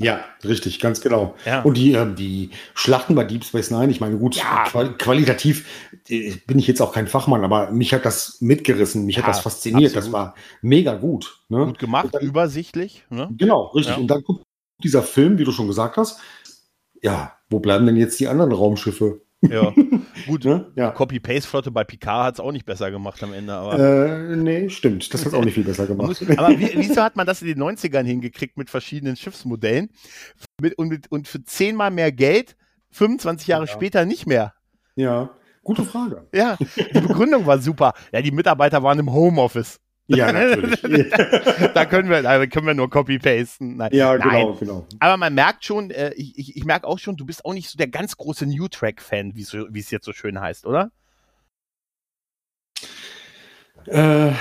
[0.00, 1.34] Ja, richtig, ganz genau.
[1.44, 1.62] Ja.
[1.62, 4.64] Und die, ähm, die Schlachten bei Deep Space Nine, ich meine, gut, Ja.
[4.68, 5.66] qual qualitativ
[6.08, 9.30] äh, bin ich jetzt auch kein Fachmann, aber mich hat das mitgerissen, mich Ja, hat
[9.30, 10.06] das fasziniert, absolut.
[10.06, 11.40] das war mega gut.
[11.48, 11.66] Ne?
[11.66, 13.04] Gut gemacht, dann- übersichtlich.
[13.10, 13.28] Ne?
[13.36, 13.96] Genau, richtig.
[13.98, 14.42] Und dann kommt
[14.84, 16.20] dieser Film, wie du schon gesagt hast.
[17.02, 19.20] Ja, wo bleiben denn jetzt die anderen Raumschiffe?
[19.42, 19.72] Ja.
[20.26, 20.66] Gut, Ne?
[20.74, 20.90] Ja.
[20.90, 23.52] Copy-Paste-Flotte bei Picard hat es auch nicht besser gemacht am Ende.
[23.54, 25.12] Aber, Äh, nee, stimmt.
[25.14, 26.20] Das hat auch nicht viel besser gemacht.
[26.36, 29.90] aber wie, wieso hat man das in den 90ern hingekriegt mit verschiedenen Schiffsmodellen?
[30.60, 32.56] Mit, und, mit, und für zehnmal mehr Geld,
[32.90, 33.72] 25 Jahre Ja.
[33.72, 34.54] später nicht mehr.
[34.96, 35.30] Ja,
[35.62, 36.26] gute Frage.
[36.34, 36.56] Ja,
[36.92, 37.92] die Begründung war super.
[38.12, 39.78] Ja, die Mitarbeiter waren im Homeoffice.
[40.08, 40.80] Ja, natürlich.
[41.74, 43.78] Da können wir, da können wir nur copy-pasten.
[43.92, 44.30] Ja, Nein.
[44.30, 44.86] genau, genau.
[45.00, 47.76] Aber man merkt schon, äh, ich, ich, merke auch schon, du bist auch nicht so
[47.76, 50.90] der ganz große New Track-Fan, wie so, wie es jetzt so schön heißt, oder?
[53.86, 54.32] Äh,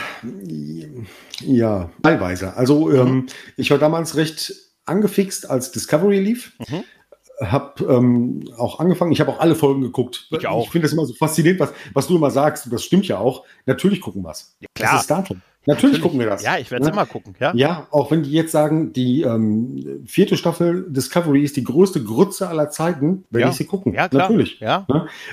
[1.42, 2.56] ja, teilweise.
[2.56, 3.28] Also, ähm, Mhm.
[3.56, 4.54] ich war damals recht
[4.86, 6.54] angefixt, als Discovery lief.
[6.68, 6.84] Mhm.
[7.40, 10.28] Hab ähm, auch angefangen, ich habe auch alle Folgen geguckt.
[10.32, 10.66] Ich auch.
[10.66, 12.66] Ich finde das immer so faszinierend, was, was du immer sagst.
[12.66, 13.46] Und das stimmt ja auch.
[13.68, 14.58] Natürlich gucken wir es.
[14.60, 15.38] Ja, Das ist Star Trek.
[15.68, 16.42] Natürlich, gucken wir das.
[16.44, 16.94] Ja, ich werde es Ne?
[16.94, 17.54] immer gucken, ja.
[17.54, 22.48] Ja, auch wenn die jetzt sagen, die ähm, vierte Staffel Discovery ist die größte Grütze
[22.50, 23.50] aller Zeiten, werde Ja.
[23.52, 23.94] ich sie gucken.
[23.94, 24.30] Ja, klar.
[24.30, 24.60] Natürlich.
[24.60, 24.88] Ja,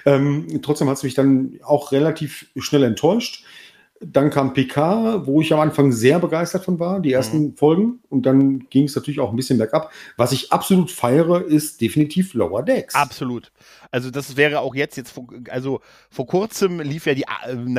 [0.05, 3.45] Ähm, trotzdem hat es mich dann auch relativ schnell enttäuscht.
[4.01, 7.57] Dann kam PK, wo ich am Anfang sehr begeistert von war, die ersten Mhm.
[7.57, 8.01] Folgen.
[8.11, 9.91] Und dann ging es natürlich auch ein bisschen bergab.
[10.17, 12.95] Was ich absolut feiere, ist definitiv Lower Decks.
[12.95, 13.51] absolut.
[13.93, 15.15] Also das wäre auch jetzt, jetzt
[15.51, 15.81] also
[16.11, 17.25] vor kurzem lief ja die,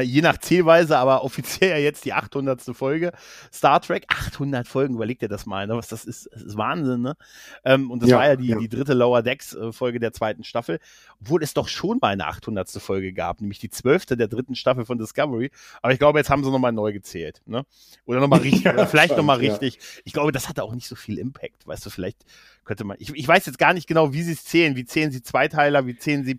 [0.03, 2.61] je nach Zählweise, aber offiziell ja jetzt die 800.
[2.73, 3.11] Folge
[3.53, 4.05] Star Trek.
[4.07, 6.29] 800 Folgen, überleg dir das mal, ne, was das ist.
[6.31, 7.17] Das ist Wahnsinn, ne?
[7.65, 8.57] Ähm, und das Ja, war ja die, ja.
[8.57, 10.79] die dritte Lower Decks äh, Folge der zweiten Staffel,
[11.19, 12.69] obwohl es doch schon mal eine 800.
[12.81, 15.51] Folge gab, nämlich die zwölfte der dritten Staffel von Discovery.
[15.81, 17.65] Aber ich glaube, jetzt haben sie nochmal neu gezählt, ne?
[18.05, 19.51] Oder nochmal richtig, Ja, oder vielleicht nochmal ja.
[19.51, 19.79] richtig.
[20.03, 22.25] Ich glaube, das hatte auch nicht so viel Impact, weißt du, vielleicht
[22.65, 24.75] könnte man, ich, ich weiß jetzt gar nicht genau, wie sie es zählen.
[24.75, 26.35] Wie zählen sie Zweiteiler, wie zählen sie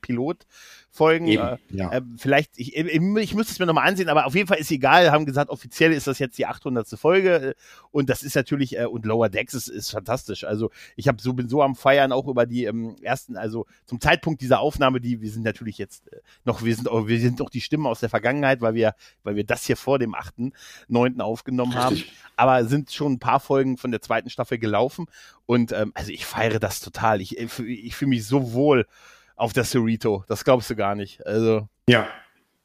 [0.97, 1.29] Pilotfolgen?
[1.29, 1.93] Eben, Äh, ja.
[1.93, 5.11] äh, vielleicht, ich, ich, müsste es mir nochmal ansehen, aber auf jeden Fall ist egal,
[5.11, 6.87] haben gesagt, offiziell ist das jetzt die 800.
[6.99, 7.55] Folge äh,
[7.91, 10.45] und das ist natürlich, äh, und Lower Decks ist, ist fantastisch.
[10.45, 14.01] Also ich habe so, bin so am Feiern auch über die ähm, ersten, also zum
[14.01, 17.41] Zeitpunkt dieser Aufnahme, die, wir sind natürlich jetzt äh, noch, wir sind, auch- wir sind
[17.41, 21.21] doch die Stimmen aus der Vergangenheit, weil wir, weil wir das hier vor dem 8.9.
[21.21, 22.13] aufgenommen haben Richtig.
[22.37, 25.07] aber sind schon ein paar Folgen von der zweiten Staffel gelaufen
[25.47, 27.21] und ähm, also ich feiere das total.
[27.21, 28.87] Ich, ich, ich fühle mich so wohl
[29.37, 30.25] auf der Cerrito.
[30.29, 31.25] Das glaubst du gar nicht.
[31.27, 32.07] Also Ja.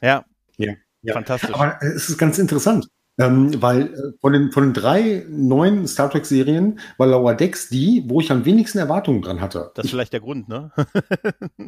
[0.01, 0.25] ja,
[0.57, 0.73] Ja.
[1.03, 1.13] ja.
[1.13, 1.53] fantastisch.
[1.53, 2.87] Aber es ist ganz interessant.
[3.17, 8.05] Ähm, weil äh, von, den, von den drei neuen Star Trek-Serien war Lower Decks die,
[8.07, 9.71] wo ich am wenigsten Erwartungen dran hatte.
[9.75, 10.71] das ist vielleicht der Grund, ne?
[11.57, 11.65] Ich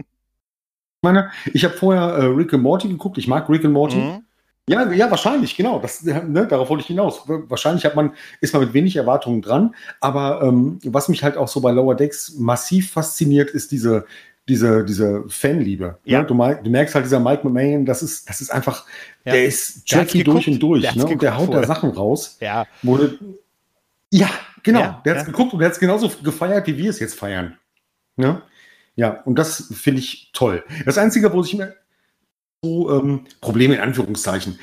[1.01, 3.17] meine, ich habe vorher äh, Rick and Morty geguckt.
[3.17, 3.97] Ich mag Rick and Morty.
[3.97, 4.23] Mhm.
[4.69, 5.79] Ja, ja, wahrscheinlich, genau.
[5.79, 7.23] Das, ne, darauf wollte ich hinaus.
[7.27, 9.75] Wahrscheinlich hat man, ist man mit wenig Erwartungen dran.
[9.99, 14.05] Aber ähm, was mich halt auch so bei Lower Decks massiv fasziniert, ist diese,
[14.47, 15.99] diese, diese Fanliebe.
[16.03, 16.21] Ja.
[16.21, 16.27] Ne?
[16.27, 18.86] Du, du merkst halt, dieser Mike McMahon, das ist, das ist einfach,
[19.25, 19.34] Ja.
[19.34, 20.82] der ist Jackie durch und durch.
[20.82, 21.06] Der ne?
[21.06, 21.67] Und der haut da vorher.
[21.67, 22.38] Sachen raus.
[22.41, 23.38] Ja, du,
[24.12, 24.29] ja,
[24.62, 24.79] genau.
[24.79, 25.32] Ja, der hat's ja.
[25.32, 27.58] geguckt und der hat's genauso gefeiert, wie wir es jetzt feiern.
[28.15, 28.41] Ne?
[28.95, 30.63] Ja, und das finde ich toll.
[30.86, 31.75] Das Einzige, wo ich mir
[32.62, 34.60] so ähm, Probleme in Anführungszeichen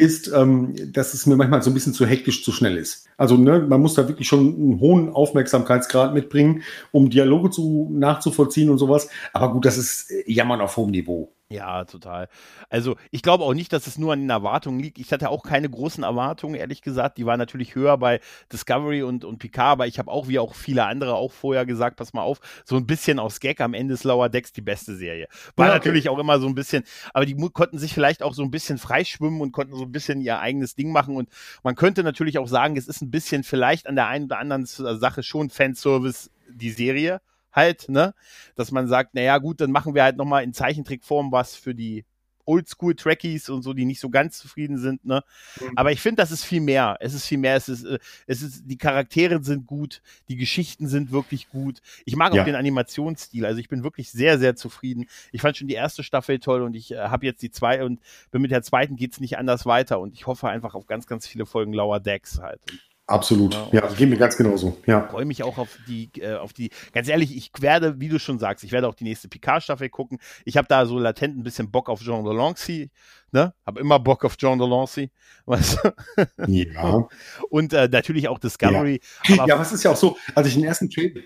[0.00, 3.06] ist, ähm, dass es mir manchmal so ein bisschen zu hektisch zu schnell ist.
[3.16, 8.70] Also ne, man muss da wirklich schon einen hohen Aufmerksamkeitsgrad mitbringen, um Dialoge zu nachzuvollziehen
[8.70, 9.08] und sowas.
[9.32, 11.32] Aber gut, das ist äh, Jammern auf hohem Niveau.
[11.52, 12.28] Ja, total.
[12.68, 14.98] Also ich glaube auch nicht, dass es nur an den Erwartungen liegt.
[14.98, 17.18] Ich hatte auch keine großen Erwartungen, ehrlich gesagt.
[17.18, 18.20] Die waren natürlich höher bei
[18.52, 21.96] Discovery und, und Picard, aber ich habe auch, wie auch viele andere auch vorher gesagt,
[21.96, 24.94] pass mal auf, so ein bisschen aus Gag am Ende ist Lower Decks die beste
[24.94, 25.26] Serie.
[25.56, 25.78] War Ja, okay.
[25.78, 28.78] natürlich auch immer so ein bisschen, aber die konnten sich vielleicht auch so ein bisschen
[28.78, 31.28] freischwimmen und konnten so ein bisschen ihr eigenes Ding machen und
[31.64, 34.66] man könnte natürlich auch sagen, es ist ein bisschen vielleicht an der einen oder anderen
[34.66, 37.20] Sache schon Fanservice die Serie
[37.52, 38.14] halt, ne?
[38.54, 42.04] Dass man sagt, naja, gut, dann machen wir halt nochmal in Zeichentrickform was für die
[42.46, 45.22] Oldschool-Trekkies und so, die nicht so ganz zufrieden sind, ne?
[45.60, 45.72] Mhm.
[45.76, 46.96] Aber ich finde, das ist viel mehr.
[47.00, 47.54] Es ist viel mehr.
[47.54, 51.80] Es ist, äh, es ist, die Charaktere sind gut, die Geschichten sind wirklich gut.
[52.04, 52.44] Ich mag auch Ja.
[52.44, 53.46] den Animationsstil.
[53.46, 55.06] Also ich bin wirklich sehr, sehr zufrieden.
[55.32, 58.00] Ich fand schon die erste Staffel toll und ich äh, habe jetzt die zwei und
[58.30, 61.26] bin mit der zweiten geht's nicht anders weiter und ich hoffe einfach auf ganz, ganz
[61.26, 62.60] viele Folgen Lower Decks halt.
[62.70, 63.54] Und Absolut.
[63.72, 63.80] Ja.
[63.82, 64.76] Ja, geht mir ganz genauso.
[64.86, 65.08] Ja.
[65.08, 68.38] freue mich auch auf die, äh, auf die, ganz ehrlich, ich werde, wie du schon
[68.38, 70.18] sagst, ich werde auch die nächste Picard-Staffel gucken.
[70.44, 72.90] Ich habe da so latent ein bisschen Bock auf Jean Delancey,
[73.32, 73.52] ne?
[73.66, 75.10] Hab immer Bock auf Jean Delancey,
[75.46, 76.26] weißt du?
[76.46, 77.08] Ja.
[77.48, 79.00] Und äh, natürlich auch Discovery.
[79.32, 81.20] Aber ja, was ist ja auch so, als ich den ersten Trailer,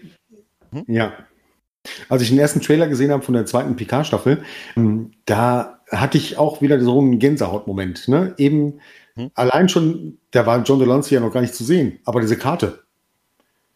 [0.73, 0.85] Hm?
[0.89, 1.13] ja,
[2.09, 4.43] als ich den ersten Trailer gesehen habe von der zweiten Picard-Staffel,
[4.77, 8.09] ähm, da hatte ich auch wieder so einen Gänsehautmoment.
[8.09, 8.35] Ne?
[8.39, 8.81] Eben
[9.17, 9.31] Hm?
[9.35, 12.83] allein schon, da war John Delancey ja noch gar nicht zu sehen, aber diese Karte,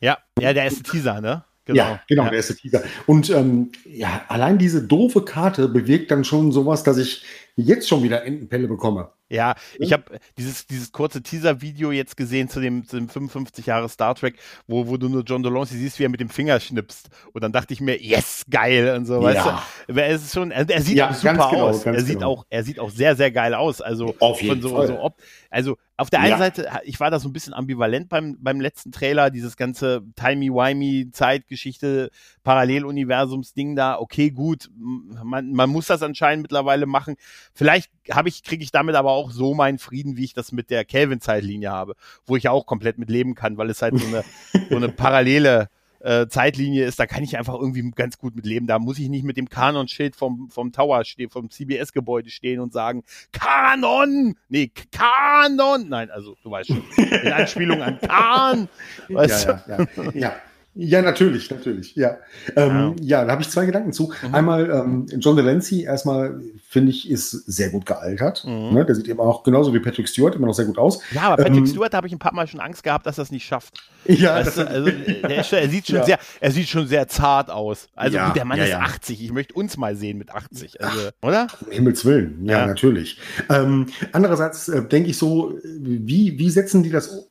[0.01, 1.45] Ja, ja, der erste Teaser, ne?
[1.65, 1.83] Genau.
[1.83, 2.31] Ja, genau, ja.
[2.31, 2.83] der erste Teaser.
[3.07, 7.25] Und ähm, ja, allein diese doofe Karte bewirkt dann schon sowas, dass ich
[7.57, 9.11] jetzt schon wieder Entenpelle bekomme.
[9.29, 13.91] Ja, ich habe dieses, dieses kurze Teaser-Video jetzt gesehen zu dem, zu dem 55 Jahre
[13.91, 17.11] Star Trek, wo, wo du nur John Delancey siehst, wie er mit dem Finger schnipst.
[17.35, 19.53] Und dann dachte ich mir, yes, geil und so, weißt ja.
[19.53, 19.78] du.
[19.89, 21.87] Er, ist schon, er, er sieht ja, auch super genau, aus.
[21.87, 22.31] Er sieht genau.
[22.31, 23.81] auch, er sieht auch sehr, sehr geil aus.
[23.81, 24.87] Also auf jeden so, Fall.
[24.87, 25.17] So, ob,
[25.49, 26.39] also auf der einen ja.
[26.39, 31.11] Seite, ich war da so ein bisschen ambivalent beim, beim letzten Trailer, dieses ganze timey-wimey
[31.13, 32.11] Zeitgeschichte,
[32.45, 33.99] Paralleluniversums-Ding da.
[33.99, 37.17] Okay, gut, man, man muss das anscheinend mittlerweile machen.
[37.55, 40.69] Vielleicht habe ich, kriege ich damit aber auch so meinen Frieden, wie ich das mit
[40.69, 41.95] der Kelvin-Zeitlinie habe,
[42.27, 44.23] wo ich ja auch komplett mit leben kann, weil es halt so eine,
[44.69, 45.71] so eine parallele
[46.01, 48.67] äh, Zeitlinie ist, da kann ich einfach irgendwie ganz gut mit leben.
[48.67, 52.73] Da muss ich nicht mit dem Kanon-Schild vom, vom Tower stehen, vom CBS-Gebäude stehen und
[52.73, 54.37] sagen, Kanon!
[54.49, 55.89] Nee, Kanon!
[55.89, 58.69] Nein, also du weißt schon, in Anspielung an Kahn.
[59.09, 60.37] Weißt ja, ja, ja, ja.
[60.81, 61.97] Ja, natürlich, natürlich.
[61.97, 62.19] Ja,
[62.55, 63.19] ähm, ja.
[63.19, 64.13] ja da habe ich zwei Gedanken zu.
[64.23, 64.35] Mhm.
[64.35, 68.45] Einmal ähm, John Delancey, erstmal finde ich, ist sehr gut gealtert.
[68.47, 68.75] Mhm.
[68.75, 68.85] Ne?
[68.87, 71.01] Der sieht immer auch genauso wie Patrick Stewart immer noch sehr gut aus.
[71.11, 73.23] Ja, aber Patrick ähm, Stewart habe ich ein paar Mal schon Angst gehabt, dass er
[73.23, 73.83] es nicht schafft.
[74.05, 76.05] Ja, das, du, also, der ist, er sieht schon ja.
[76.05, 77.89] sehr, er sieht schon sehr zart aus.
[77.97, 79.21] Also ja, gut, der Mann ist 80.
[79.21, 81.49] Ich möchte uns mal sehen mit 80, also, Ach, oder?
[81.61, 83.19] Um Himmels Willen, ja, natürlich.
[83.51, 87.28] Ähm, andererseits äh, denke ich so, wie, wie setzen die das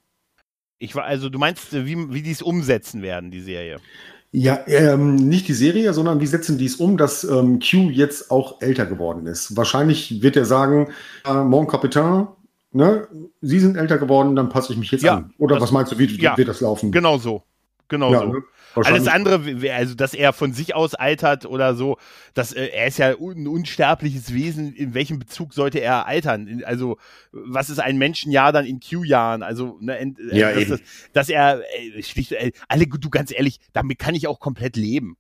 [0.79, 3.77] ich war, also du meinst, wie, wie die es umsetzen werden, die Serie?
[4.31, 8.29] Ja, ähm, nicht die Serie, sondern wie setzen die es um, dass ähm, Q jetzt
[8.29, 9.55] auch älter geworden ist?
[9.55, 10.89] Wahrscheinlich wird er sagen,
[11.25, 12.27] äh, Mon Capitaine,
[12.71, 13.07] ne,
[13.41, 15.33] Sie sind älter geworden, dann passe ich mich jetzt ja, an.
[15.37, 16.91] Oder was meinst du, wie ja, wird das laufen?
[16.91, 17.43] Genau so.
[17.87, 18.33] Genau ja, so.
[18.33, 18.43] Ne?
[18.85, 21.97] Alles andere, also dass er von sich aus altert oder so,
[22.33, 24.73] dass äh, er ist ja ein unsterbliches Wesen.
[24.73, 26.61] In welchem Bezug sollte er altern?
[26.65, 26.97] Also
[27.31, 29.43] was ist ein Menschenjahr dann in Q-Jahren?
[29.43, 30.81] Also ne, äh, ja, dass, dass,
[31.13, 31.61] dass, er
[31.95, 35.17] äh, schlicht, äh, alle, du ganz ehrlich, damit kann ich auch komplett leben.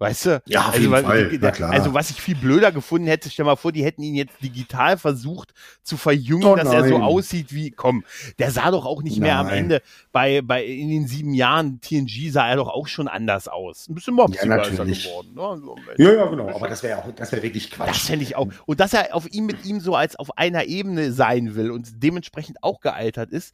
[0.00, 0.42] Weißt du?
[0.46, 1.28] Ja, auf also, jeden Fall.
[1.28, 1.72] Die, klar.
[1.72, 4.96] also was ich viel blöder gefunden hätte, stell mal vor, die hätten ihn jetzt digital
[4.96, 8.04] versucht zu verjüngen, oh, dass er so aussieht wie, komm,
[8.38, 9.22] der sah doch auch nicht nein.
[9.22, 9.82] mehr am Ende
[10.12, 13.88] bei, bei, in den sieben Jahren TNG sah er doch auch schon anders aus.
[13.88, 15.34] Ein bisschen mobsiger ja, ist er geworden.
[15.34, 15.60] Ne?
[15.64, 16.48] So, ja, ja, genau.
[16.48, 17.88] Aber das wäre auch, das wäre wirklich Quatsch.
[17.88, 18.46] Das fände ich auch.
[18.66, 22.04] Und dass er auf ihm mit ihm so als auf einer Ebene sein will und
[22.04, 23.52] dementsprechend auch gealtert ist.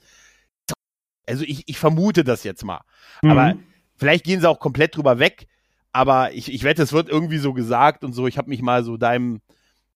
[1.27, 2.83] Also ich, ich vermute das jetzt mal.
[3.23, 3.31] Mhm.
[3.31, 3.55] Aber
[3.97, 5.47] vielleicht gehen sie auch komplett drüber weg
[5.95, 8.27] aber ich, ich wette, es wird irgendwie so gesagt und so.
[8.27, 9.41] Ich habe mich mal so deinem,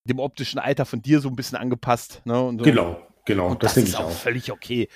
[0.04, 2.22] dem optischen Alter von dir so ein bisschen angepasst.
[2.24, 2.40] Ne?
[2.40, 2.64] Und so.
[2.64, 3.48] Genau, genau.
[3.48, 4.88] Und das, das ist auch, auch völlig okay.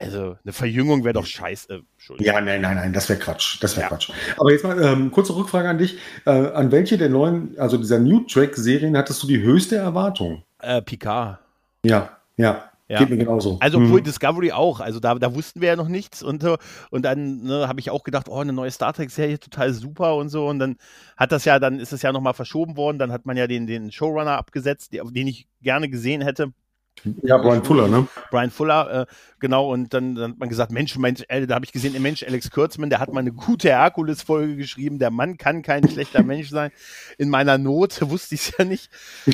[0.00, 1.80] Also eine Verjüngung wäre doch scheiße.
[2.18, 3.62] Ja, nein, nein, nein, das wäre Quatsch.
[3.62, 3.88] Das wäre ja.
[3.88, 4.10] Quatsch.
[4.36, 5.98] Aber jetzt mal ähm, kurze Rückfrage an dich.
[6.26, 10.42] Äh, an welche der neuen, also dieser New Track-Serien hattest du die höchste Erwartung?
[10.60, 11.38] Äh, Picard.
[11.84, 12.67] Ja, ja.
[12.88, 12.98] Ja.
[13.00, 13.58] Geht mir genauso.
[13.60, 14.04] Also obwohl hm.
[14.04, 14.80] Discovery auch.
[14.80, 16.42] Also da, da wussten wir ja noch nichts und,
[16.90, 20.30] und dann ne, habe ich auch gedacht, oh, eine neue Star Trek-Serie, total super und
[20.30, 20.48] so.
[20.48, 20.76] Und dann
[21.16, 22.98] hat das ja, dann ist es ja nochmal verschoben worden.
[22.98, 26.52] Dann hat man ja den, den Showrunner abgesetzt, den ich gerne gesehen hätte.
[27.22, 28.06] Ja, Brian Fuller, ne?
[28.30, 29.06] Brian Fuller, äh,
[29.38, 29.72] genau.
[29.72, 32.50] Und dann, dann, hat man gesagt, Mensch, Mensch äh, da habe ich gesehen, Mensch, Alex
[32.50, 34.98] Kürzmann, der hat mal eine gute Herkules-Folge geschrieben.
[34.98, 36.70] Der Mann kann kein schlechter Mensch sein.
[37.18, 38.90] In meiner Not wusste ich es ja nicht.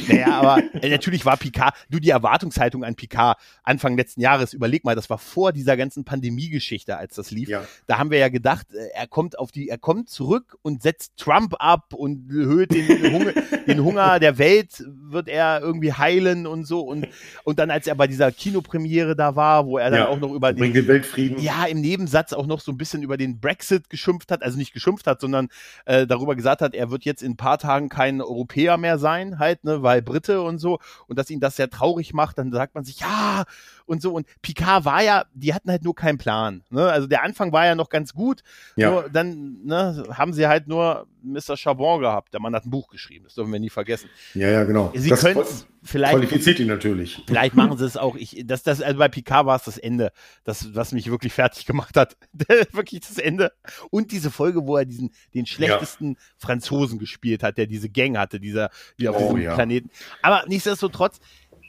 [0.09, 4.85] Naja, aber äh, natürlich war Picard, du die Erwartungshaltung an Picard Anfang letzten Jahres, überleg
[4.85, 7.49] mal, das war vor dieser ganzen Pandemie-Geschichte, als das lief.
[7.49, 7.65] Ja.
[7.87, 11.17] Da haben wir ja gedacht, äh, er kommt auf die, er kommt zurück und setzt
[11.17, 13.33] Trump ab und erhöht den Hunger,
[13.67, 17.09] den Hunger der Welt, wird er irgendwie heilen und so und,
[17.45, 20.19] und und dann, als er bei dieser Kinopremiere da war, wo er dann ja, auch
[20.19, 21.39] noch über den, den Weltfrieden.
[21.41, 24.73] Ja, im Nebensatz auch noch so ein bisschen über den Brexit geschimpft hat, also nicht
[24.73, 25.47] geschimpft hat, sondern
[25.85, 29.39] äh, darüber gesagt hat, er wird jetzt in ein paar Tagen kein Europäer mehr sein,
[29.39, 32.75] halt, ne, weil Brite und so, und dass ihn das sehr traurig macht, dann sagt
[32.75, 33.45] man sich, ja,
[33.87, 34.13] und so.
[34.13, 36.63] Und Picard war ja, die hatten halt nur keinen Plan.
[36.71, 36.85] Ne?
[36.91, 38.43] Also der Anfang war ja noch ganz gut.
[38.77, 38.91] Ja.
[38.91, 41.57] Nur dann ne, haben sie halt nur Mr.
[41.57, 42.33] Chabon gehabt.
[42.33, 44.09] Der Mann hat ein Buch geschrieben, das dürfen wir nie vergessen.
[44.35, 44.93] Ja, ja, genau.
[44.95, 45.43] Sie können
[45.83, 46.15] vielleicht.
[46.15, 47.23] Qualifiziert ihn natürlich.
[47.27, 48.17] Vielleicht machen sie es auch.
[48.17, 50.13] Ich, das, das, also bei Picard war es das Ende,
[50.45, 52.17] das, was mich wirklich fertig gemacht hat.
[52.73, 53.53] wirklich das Ende.
[53.91, 56.19] Und diese Folge, wo er diesen, den schlechtesten ja.
[56.37, 59.55] Franzosen gespielt hat, der diese Gang hatte, dieser, die auf oh, diesem ja.
[59.55, 59.91] Planeten.
[60.23, 61.21] Aber nichtsdestotrotz,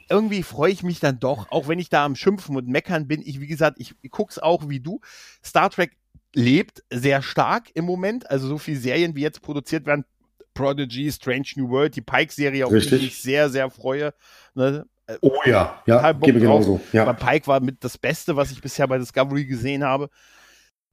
[0.08, 3.22] irgendwie freue ich mich dann doch, auch wenn ich da am Schimpfen und Meckern bin.
[3.24, 5.00] Ich, wie gesagt, ich, ich guck's auch wie du.
[5.44, 5.96] Star Trek
[6.34, 8.30] lebt sehr stark im Moment.
[8.30, 10.04] Also so viele Serien, wie jetzt produziert werden.
[10.54, 14.14] Prodigy, Strange New World, die Pike-Serie, auf die ich sehr, sehr freue.
[14.54, 14.86] Ne?
[15.20, 16.80] Oh ja, ja, gebe genauso.
[16.92, 17.02] Ja.
[17.02, 20.08] Aber Pike war mit das Beste, was ich bisher bei Discovery gesehen habe.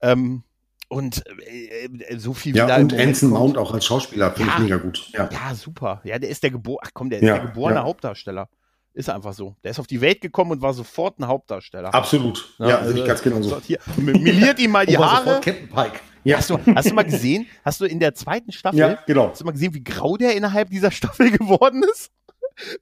[0.01, 0.43] Ähm,
[0.87, 4.63] und äh, äh so viel ja, und Anson Mount auch als Schauspieler finde ja, ich
[4.63, 5.09] mega gut.
[5.13, 5.29] Ja.
[5.31, 6.01] ja, super.
[6.03, 8.49] Ja, der ist der Gebor Ach komm, der ist ja, der geborene Hauptdarsteller.
[8.95, 9.55] Ist einfach so.
[9.63, 11.93] Der ist auf die Welt gekommen und war sofort ein Hauptdarsteller.
[11.93, 12.53] Absolut.
[12.59, 13.59] Ja, ja also, ich ganz genau so.
[13.59, 15.41] Hier, miliert ihm mal die Haare.
[15.41, 15.99] Captain Pike.
[16.23, 16.37] Ja.
[16.37, 19.31] Hast, du, hast du mal gesehen, hast du in der zweiten Staffel, ja, genau.
[19.31, 22.11] hast du mal gesehen, wie grau der innerhalb dieser Staffel geworden ist?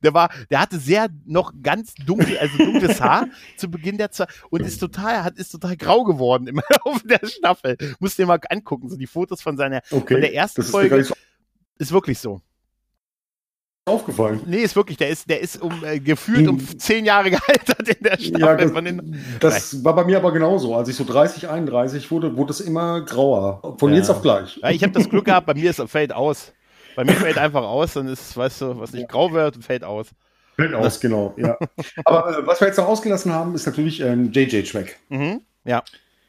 [0.03, 4.29] Der war, der hatte sehr noch ganz dunkel, also dunkles Haar zu Beginn der Zeit
[4.49, 7.77] und ist total, hat, ist total grau geworden im Laufe der Staffel.
[7.99, 10.15] Musst dir mal angucken, so die Fotos von seiner, okay.
[10.15, 11.03] von der ersten Folge.
[11.03, 11.15] So
[11.79, 12.41] ist wirklich so
[13.85, 14.41] aufgefallen.
[14.45, 16.79] Nee, ist wirklich, der ist, der ist um, äh, gefühlt um hm.
[16.79, 18.39] zehn Jahre gealtert in der Staffel.
[18.39, 18.71] Ja, das,
[19.39, 20.75] das war bei mir aber genauso.
[20.75, 23.75] Als ich so 30, 31 wurde, wurde es immer grauer.
[23.77, 23.97] Von ja.
[23.97, 24.57] jetzt auf gleich.
[24.61, 26.53] Ja, ich habe das Glück gehabt, bei mir ist fällt aus.
[26.95, 30.07] Bei mir fällt einfach aus, dann ist, weißt du, was nicht grau wird, fällt aus.
[30.57, 31.57] Fällt aus, genau, ja.
[32.05, 34.97] aber äh, was wir jetzt noch ausgelassen haben, ist natürlich ein ähm, JJ-Track.
[35.09, 35.81] Mhm, ja.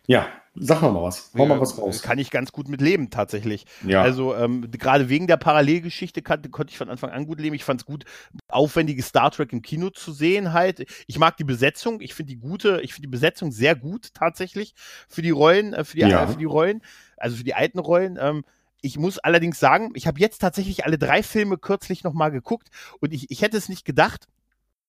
[0.06, 1.30] Ja, Sag mal was.
[1.36, 2.02] Hau mal was raus.
[2.02, 3.64] Kann ich ganz gut mit leben, tatsächlich.
[3.86, 4.02] Ja.
[4.02, 7.54] Also, ähm, gerade wegen der Parallelgeschichte kann, konnte ich von Anfang an gut leben.
[7.54, 8.04] Ich fand es gut,
[8.48, 10.84] aufwendige Star Trek im Kino zu sehen halt.
[11.06, 12.02] Ich mag die Besetzung.
[12.02, 14.74] Ich finde die gute, ich finde die Besetzung sehr gut, tatsächlich,
[15.08, 16.24] für die Rollen, äh, für, die, ja.
[16.24, 16.82] äh, für die Rollen,
[17.16, 18.18] also für die alten Rollen.
[18.20, 18.44] Ähm,
[18.82, 22.68] ich muss allerdings sagen, ich habe jetzt tatsächlich alle drei Filme kürzlich nochmal geguckt
[23.00, 24.26] und ich, ich hätte es nicht gedacht,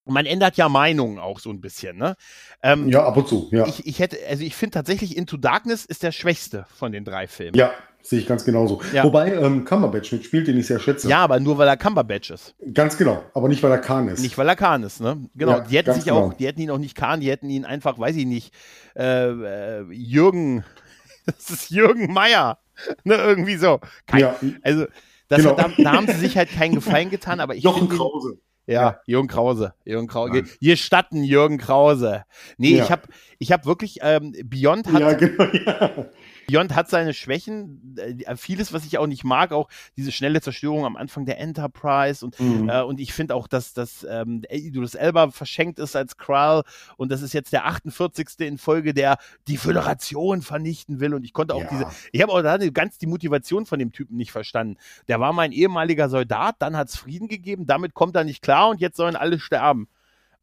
[0.05, 2.15] man ändert ja Meinungen auch so ein bisschen, ne?
[2.61, 3.65] Ähm, ja, ab und zu, ja.
[3.67, 7.27] Ich, ich hätte, also ich finde tatsächlich Into Darkness ist der schwächste von den drei
[7.27, 7.55] Filmen.
[7.55, 8.81] Ja, sehe ich ganz genauso.
[8.93, 9.03] Ja.
[9.03, 11.09] Wobei ähm, Cumberbatch mitspielt, den ich sehr schätze.
[11.09, 12.55] Ja, aber nur weil er Cumberbatch ist.
[12.73, 14.21] Ganz genau, aber nicht weil er Khan ist.
[14.21, 15.29] Nicht weil er Khan ist, ne?
[15.35, 15.53] Genau.
[15.53, 16.27] Ja, die hätten sich genau.
[16.27, 18.53] auch, die hätten ihn auch nicht Khan, die hätten ihn einfach, weiß ich nicht,
[18.95, 20.65] äh, äh, Jürgen,
[21.25, 22.59] das ist Jürgen Meier,
[23.03, 23.15] ne?
[23.15, 23.79] Irgendwie so.
[24.05, 24.35] Kein, ja.
[24.61, 24.85] Also
[25.29, 25.57] das genau.
[25.57, 28.37] hat, da, da, haben sie sich halt keinen Gefallen getan, aber ich Jochen Krause.
[28.65, 29.73] Ja, ja, Jürgen Krause.
[29.83, 30.43] Jürgen Krause.
[30.59, 32.23] Hier statten Jürgen Krause.
[32.57, 32.83] Nee, ja.
[32.83, 33.01] ich habe
[33.39, 35.01] ich hab wirklich, ähm, Beyond hat.
[35.01, 36.05] Ja, genau, ja.
[36.47, 40.85] Beyond hat seine Schwächen, äh, vieles, was ich auch nicht mag, auch diese schnelle Zerstörung
[40.85, 42.69] am Anfang der Enterprise und, mhm.
[42.69, 46.63] äh, und ich finde auch, dass, dass ähm, Idris Elba verschenkt ist als Krall
[46.97, 48.39] und das ist jetzt der 48.
[48.39, 51.69] in Folge, der die Föderation vernichten will und ich konnte auch ja.
[51.69, 54.77] diese, ich habe auch da ganz die Motivation von dem Typen nicht verstanden.
[55.07, 58.69] Der war mein ehemaliger Soldat, dann hat es Frieden gegeben, damit kommt er nicht klar
[58.69, 59.87] und jetzt sollen alle sterben.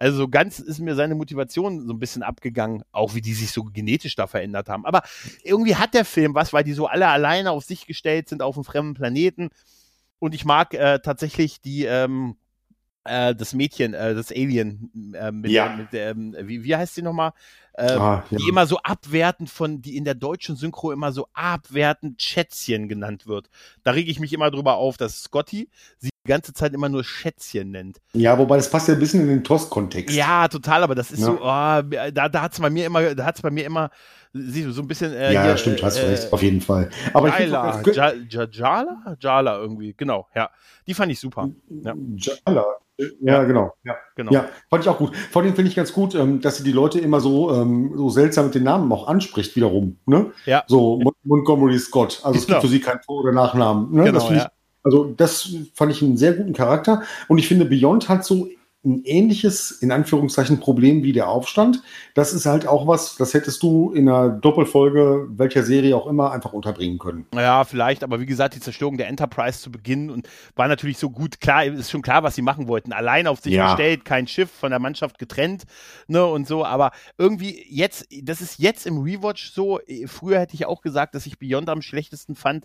[0.00, 3.64] Also ganz ist mir seine Motivation so ein bisschen abgegangen, auch wie die sich so
[3.64, 4.86] genetisch da verändert haben.
[4.86, 5.02] Aber
[5.44, 8.56] irgendwie hat der Film was, weil die so alle alleine auf sich gestellt sind auf
[8.56, 9.50] einem fremden Planeten.
[10.18, 12.36] Und ich mag äh, tatsächlich die, ähm,
[13.04, 15.76] äh, das Mädchen, äh, das Alien, äh, mit, ja.
[15.76, 17.32] mit ähm, wie, wie heißt sie nochmal?
[17.74, 18.38] Äh, ah, ja.
[18.38, 23.26] Die immer so abwertend von, die in der deutschen Synchro immer so abwertend Schätzchen genannt
[23.26, 23.50] wird.
[23.82, 27.70] Da rege ich mich immer drüber auf, dass Scotty sie ganze Zeit immer nur Schätzchen
[27.70, 27.98] nennt.
[28.12, 30.14] Ja, wobei das passt ja ein bisschen in den Tost-Kontext.
[30.14, 31.26] Ja, total, aber das ist ja.
[31.26, 33.90] so, oh, da, da hat es bei mir immer, da hat es bei mir immer,
[34.32, 35.12] siehst du, so ein bisschen.
[35.12, 36.88] Äh, ja, hier, stimmt, hast du äh, recht, auf jeden Fall.
[37.12, 39.16] Aber Jala, ich ja, Jala?
[39.20, 40.50] Jala irgendwie, genau, ja.
[40.86, 41.50] Die fand ich super.
[41.68, 41.94] Ja.
[42.46, 42.64] Jala,
[43.20, 43.72] ja, genau.
[43.84, 43.96] Ja.
[44.14, 44.32] genau.
[44.32, 45.16] Ja, fand ich auch gut.
[45.16, 48.10] Vor allem finde ich ganz gut, ähm, dass sie die Leute immer so, ähm, so
[48.10, 49.98] seltsam mit den Namen auch anspricht, wiederum.
[50.06, 50.32] Ne?
[50.46, 50.64] Ja.
[50.66, 52.20] So Montgomery Scott.
[52.22, 52.58] Also es genau.
[52.58, 53.90] gibt für sie keinen Vor- oder Nachnamen.
[53.92, 54.04] Ne?
[54.04, 54.36] Genau, das ja.
[54.36, 57.02] ich, also das fand ich einen sehr guten Charakter.
[57.28, 58.48] Und ich finde, Beyond hat so
[58.82, 61.82] ein ähnliches, in Anführungszeichen, Problem wie der Aufstand.
[62.14, 66.32] Das ist halt auch was, das hättest du in einer Doppelfolge, welcher Serie auch immer,
[66.32, 67.26] einfach unterbringen können.
[67.34, 71.10] Ja, vielleicht, aber wie gesagt, die Zerstörung der Enterprise zu Beginn und war natürlich so
[71.10, 71.42] gut.
[71.42, 72.94] Klar, ist schon klar, was sie machen wollten.
[72.94, 73.74] Allein auf sich ja.
[73.74, 75.64] gestellt, kein Schiff von der Mannschaft getrennt,
[76.08, 76.64] ne, und so.
[76.64, 79.80] Aber irgendwie jetzt, das ist jetzt im Rewatch so.
[80.06, 82.64] Früher hätte ich auch gesagt, dass ich Beyond am schlechtesten fand.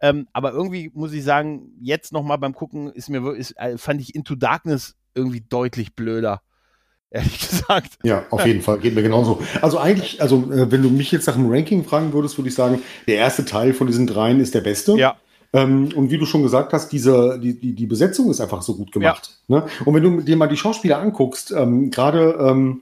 [0.00, 4.00] Ähm, aber irgendwie muss ich sagen, jetzt nochmal beim Gucken ist mir ist, äh, fand
[4.00, 6.42] ich Into Darkness irgendwie deutlich blöder.
[7.10, 7.98] Ehrlich gesagt.
[8.02, 8.78] Ja, auf jeden Fall.
[8.78, 9.40] Geht mir genauso.
[9.62, 12.56] Also eigentlich, also äh, wenn du mich jetzt nach dem Ranking fragen würdest, würde ich
[12.56, 14.96] sagen, der erste Teil von diesen dreien ist der beste.
[14.96, 15.16] Ja.
[15.52, 18.74] Ähm, und wie du schon gesagt hast, diese, die, die, die Besetzung ist einfach so
[18.74, 19.38] gut gemacht.
[19.46, 19.60] Ja.
[19.60, 19.66] Ne?
[19.84, 22.80] Und wenn du dir mal die Schauspieler anguckst, ähm, gerade, ähm,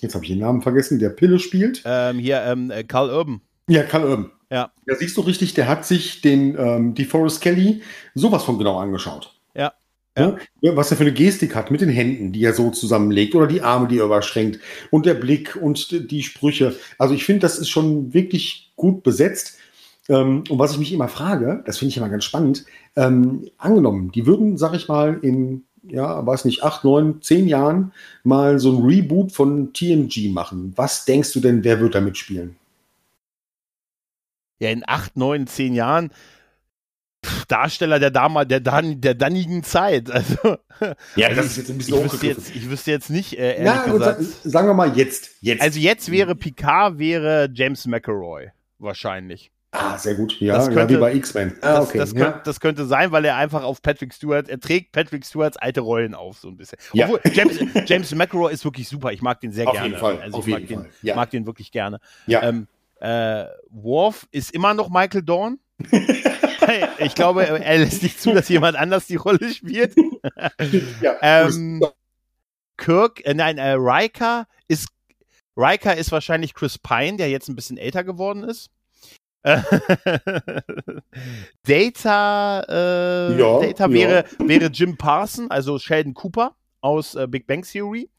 [0.00, 1.82] jetzt habe ich den Namen vergessen, der Pille spielt.
[1.84, 3.42] Ähm, hier, ähm, äh, Karl Urban.
[3.68, 4.30] Ja, Karl Urban.
[4.50, 4.70] Ja.
[4.86, 7.82] Da siehst du richtig, der hat sich den, ähm, die Forest Kelly
[8.14, 9.34] sowas von genau angeschaut.
[9.54, 9.72] Ja.
[10.18, 10.36] Ja.
[10.74, 13.60] Was er für eine Gestik hat mit den Händen, die er so zusammenlegt oder die
[13.60, 16.74] Arme, die er überschränkt und der Blick und die Sprüche.
[16.98, 19.58] Also ich finde, das ist schon wirklich gut besetzt.
[20.08, 24.10] Ähm, und was ich mich immer frage, das finde ich immer ganz spannend, ähm, angenommen,
[24.12, 27.92] die würden, sag ich mal, in, ja, weiß nicht, acht, neun, zehn Jahren
[28.24, 30.72] mal so ein Reboot von TNG machen.
[30.76, 32.56] Was denkst du denn, wer wird da mitspielen?
[34.58, 36.10] Ja, in acht, neun, zehn Jahren
[37.48, 40.10] Darsteller der damals, der, dann, der dannigen Zeit.
[40.10, 40.58] Also,
[41.16, 43.64] ja, das ist jetzt ein bisschen ich wüsste jetzt, ich wüsste jetzt nicht, äh, ehrlich
[43.86, 44.22] Na, gesagt.
[44.44, 45.62] Sagen wir mal jetzt, jetzt.
[45.62, 48.50] Also jetzt wäre Picard, wäre James McElroy.
[48.78, 49.50] Wahrscheinlich.
[49.72, 50.38] Ah, sehr gut.
[50.40, 51.54] Ja, Das ja könnte- wie bei X-Men.
[51.62, 51.98] Ah, Das, okay.
[51.98, 52.18] das, ja.
[52.24, 55.80] könnte, das könnte sein, weil er einfach auf Patrick Stewart, er trägt Patrick Stewarts alte
[55.80, 56.78] Rollen auf, so ein bisschen.
[56.92, 57.06] Ja.
[57.06, 59.12] Obwohl, James, James McEnroe ist wirklich super.
[59.12, 59.88] Ich mag den sehr Auf gerne.
[59.88, 61.16] jeden Fall, Also auf ich mag jeden den, Fall, ja.
[61.16, 61.98] mag den wirklich gerne.
[62.26, 62.42] ja.
[62.42, 62.68] Ähm,
[63.00, 65.58] äh, Worf ist immer noch Michael Dorn.
[66.98, 69.94] ich glaube, er lässt nicht zu, dass jemand anders die Rolle spielt.
[71.00, 71.16] ja.
[71.20, 71.84] ähm,
[72.76, 74.88] Kirk, äh, nein, äh, Riker ist
[75.56, 78.70] Riker ist wahrscheinlich Chris Pine, der jetzt ein bisschen älter geworden ist.
[81.62, 83.92] Data, äh, Ja, Data ja.
[83.92, 88.10] wäre, wäre Jim Parson, also Sheldon Cooper aus äh, Big Bang Theory.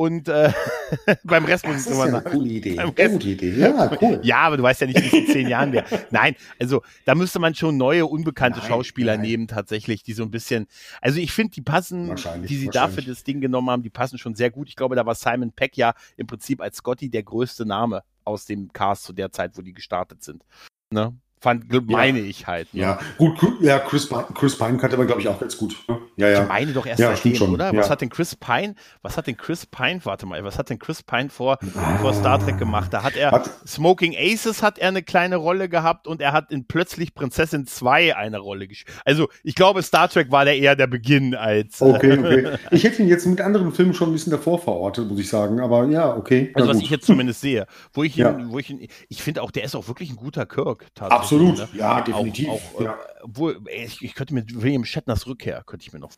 [0.00, 0.50] Und äh,
[1.24, 2.24] beim Rest muss ich drüber ja nach.
[2.24, 2.80] eine coole Idee.
[2.80, 3.50] Rest- gute Idee.
[3.50, 4.18] Ja, cool.
[4.22, 5.84] Ja, aber du weißt ja nicht, wie es in zehn Jahren wäre.
[6.10, 9.26] Nein, also da müsste man schon neue, unbekannte Nein, Schauspieler nein.
[9.26, 10.68] nehmen, tatsächlich, die so ein bisschen.
[11.02, 12.16] Also ich finde, die passen,
[12.48, 14.70] die sie dafür das Ding genommen haben, die passen schon sehr gut.
[14.70, 18.46] Ich glaube, da war Simon Peck ja im Prinzip als Scotty der größte Name aus
[18.46, 20.46] dem Cast zu der Zeit, wo die gestartet sind.
[20.94, 21.14] Ne?
[21.42, 21.80] Fand, Ja.
[21.86, 22.72] meine ich halt.
[22.74, 22.82] Ne?
[22.82, 25.74] Ja, gut, Chris- ja, Chris Pine, Chris Pine kannte man, glaube ich, auch ganz gut.
[25.88, 25.98] ne?
[26.16, 26.44] Ja, Ich ja.
[26.44, 27.72] meine doch erst Ja, seitdem, schon, oder?
[27.72, 27.80] ja.
[27.80, 30.78] Was hat denn Chris Pine, was hat denn Chris Pine, warte mal, was hat denn
[30.78, 31.58] Chris Pine vor,
[32.02, 32.92] vor Star Trek gemacht?
[32.92, 36.50] Da hat er, Hat, Smoking Aces hat er eine kleine Rolle gehabt und er hat
[36.52, 38.98] in plötzlich Prinzessin 2 eine Rolle gespielt.
[39.06, 41.80] Also ich glaube, Star Trek war der eher der Beginn als.
[41.80, 42.58] okay, okay.
[42.70, 45.58] Ich hätte ihn jetzt mit anderen Filmen schon ein bisschen davor verortet, muss ich sagen.
[45.60, 46.50] Aber ja, okay.
[46.54, 46.84] Also was gut.
[46.84, 47.66] ich jetzt zumindest sehe.
[47.94, 50.44] Wo ich ihn, wo ich ihn, ich finde auch, der ist auch wirklich ein guter
[50.44, 50.86] Kirk.
[50.94, 51.68] tatsächlich, Absolut, ne?
[51.74, 52.48] ja, definitiv.
[52.48, 52.92] Auch, auch, ja.
[52.92, 56.12] äh, obwohl, ey, ich, ich könnte mit William Shatners Rückkehr, könnte ich mir noch.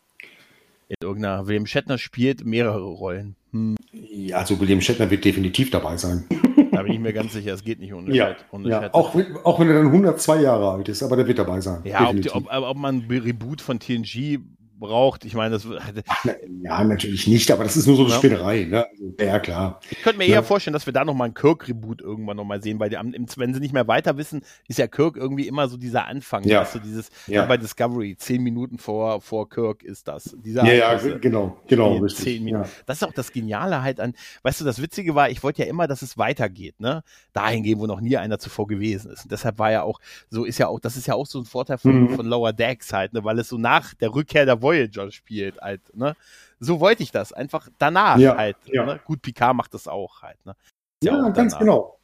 [0.88, 3.34] In irgendeiner, William Shatner spielt mehrere Rollen.
[3.52, 6.24] Hm, ja, also William Shatner wird definitiv dabei sein.
[6.72, 8.82] da bin ich mir ganz sicher, es geht nicht ohne, Ja, Shat, ohne ja.
[8.82, 8.94] Shatner.
[8.94, 11.80] Auch, wenn- auch wenn er dann 102 Jahre alt ist, aber der wird dabei sein.
[11.84, 14.40] Ja, ob, die, ob, ob man ein Reboot von TNG
[14.82, 15.66] braucht, ich meine, das,
[16.08, 18.18] Ach, na, ja, natürlich nicht, aber das ist nur so eine Ja.
[18.18, 18.64] Spinnerei.
[18.64, 18.84] Ne?
[18.86, 19.80] Also, ja, klar.
[19.90, 20.34] ich könnte mir Ja.
[20.34, 23.60] eher vorstellen, dass wir da nochmal ein Kirk-Reboot irgendwann nochmal sehen, weil die, wenn sie
[23.60, 26.60] nicht mehr weiter wissen, ist ja Kirk irgendwie immer so dieser Anfang, Ja.
[26.60, 27.46] weißt du, dieses, Ja.
[27.46, 30.36] bei Discovery, zehn Minuten vor, vor Kirk ist das.
[30.44, 32.24] Dieser Ja, ja, genau, genau, richtig.
[32.24, 32.64] zehn Minuten.
[32.64, 32.70] Ja.
[32.86, 35.68] Das ist auch das Geniale halt an, weißt du, das Witzige war, ich wollte ja
[35.68, 37.02] immer, dass es weitergeht, ne?
[37.32, 39.22] Dahin gehen, wo noch nie einer zuvor gewesen ist.
[39.24, 41.44] Und deshalb war ja auch, so ist ja auch, das ist ja auch so ein
[41.44, 42.08] Vorteil von, Mhm.
[42.16, 43.22] von Lower Decks halt, ne?
[43.24, 44.71] Weil es so nach der Rückkehr der Voyager
[45.10, 46.14] spielt halt, ne?
[46.60, 48.56] So wollte ich das, einfach danach Ja, halt.
[48.64, 48.84] ja.
[48.84, 49.00] Ne?
[49.04, 50.54] Gut, Picard macht das auch halt, ne?
[51.00, 51.58] Ist Ja, auch ganz danach.
[51.58, 51.98] genau.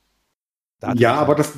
[0.96, 1.54] Ja, aber das,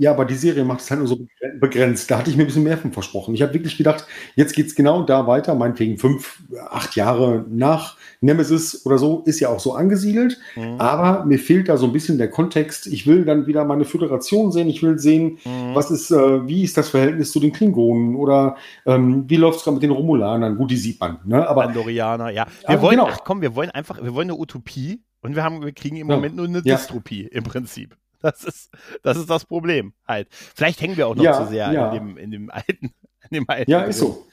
[0.00, 1.26] ja, aber die Serie macht es halt nur so
[1.58, 2.08] begrenzt.
[2.10, 3.34] Da hatte ich mir ein bisschen mehr von versprochen.
[3.34, 4.06] Ich habe wirklich gedacht,
[4.36, 6.40] jetzt geht's genau da weiter, meinetwegen fünf,
[6.70, 10.38] acht Jahre nach Nemesis oder so, ist ja auch so angesiedelt.
[10.54, 10.76] Mhm.
[10.78, 12.86] Aber mir fehlt da so ein bisschen der Kontext.
[12.86, 14.68] Ich will dann wieder meine Föderation sehen.
[14.68, 15.74] Ich will sehen, Mhm.
[15.74, 18.56] was ist, äh, wie ist das Verhältnis zu den Klingonen oder
[18.86, 20.56] ähm, wie läuft's gerade mit den Romulanern?
[20.56, 21.48] Gut, die sieht man, ne?
[21.48, 22.46] Aber Mandalorianer, ja.
[22.68, 23.08] Wir wollen, genau.
[23.10, 26.08] ach komm, wir wollen einfach, wir wollen eine Utopie und wir haben, wir kriegen im
[26.08, 26.14] Ja.
[26.16, 26.76] Moment nur eine Ja.
[26.76, 27.96] Dystopie im Prinzip.
[28.22, 28.70] Das ist,
[29.02, 30.28] das ist das Problem halt.
[30.30, 31.92] Vielleicht hängen wir auch noch Ja, zu sehr ja.
[31.92, 32.92] in dem, in dem alten,
[33.30, 33.70] in dem alten.
[33.70, 34.26] Ja, ist so.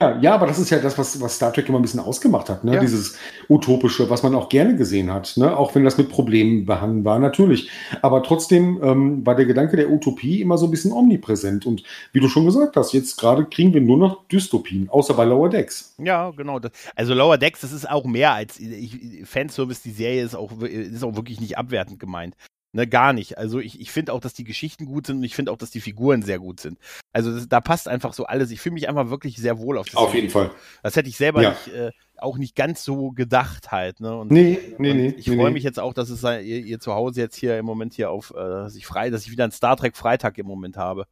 [0.00, 2.48] Ja, ja, aber das ist ja das, was, was Star Trek immer ein bisschen ausgemacht
[2.48, 2.74] hat, ne?
[2.74, 2.80] Ja.
[2.80, 3.18] Dieses
[3.50, 5.54] Utopische, was man auch gerne gesehen hat, ne?
[5.54, 7.68] Auch wenn das mit Problemen behangen war, natürlich.
[8.00, 11.66] Aber trotzdem ähm, war der Gedanke der Utopie immer so ein bisschen omnipräsent.
[11.66, 11.82] Und
[12.12, 15.50] wie du schon gesagt hast, jetzt gerade kriegen wir nur noch Dystopien, außer bei Lower
[15.50, 15.94] Decks.
[15.98, 16.60] Ja, genau.
[16.60, 20.62] Das, also Lower Decks, das ist auch mehr als ich, Fanservice, die Serie ist auch,
[20.62, 22.36] ist auch wirklich nicht abwertend gemeint.
[22.72, 23.36] Ne, gar nicht.
[23.36, 25.72] Also ich, ich finde auch, dass die Geschichten gut sind und ich finde auch, dass
[25.72, 26.78] die Figuren sehr gut sind.
[27.12, 28.52] Also das, da passt einfach so alles.
[28.52, 30.52] Ich fühle mich einfach wirklich sehr wohl auf das Auf jeden Fall.
[30.84, 31.50] Das hätte ich selber Ja.
[31.50, 33.98] nicht, äh, auch nicht ganz so gedacht halt.
[33.98, 34.16] Ne?
[34.16, 35.14] Und, Nee, nee, und nee.
[35.18, 35.54] ich nee, freue nee.
[35.54, 38.30] mich jetzt auch, dass es ihr, ihr zu Hause jetzt hier im Moment hier auf,
[38.30, 41.06] äh, dass ich frei, dass ich wieder einen Star Trek Freitag im Moment habe.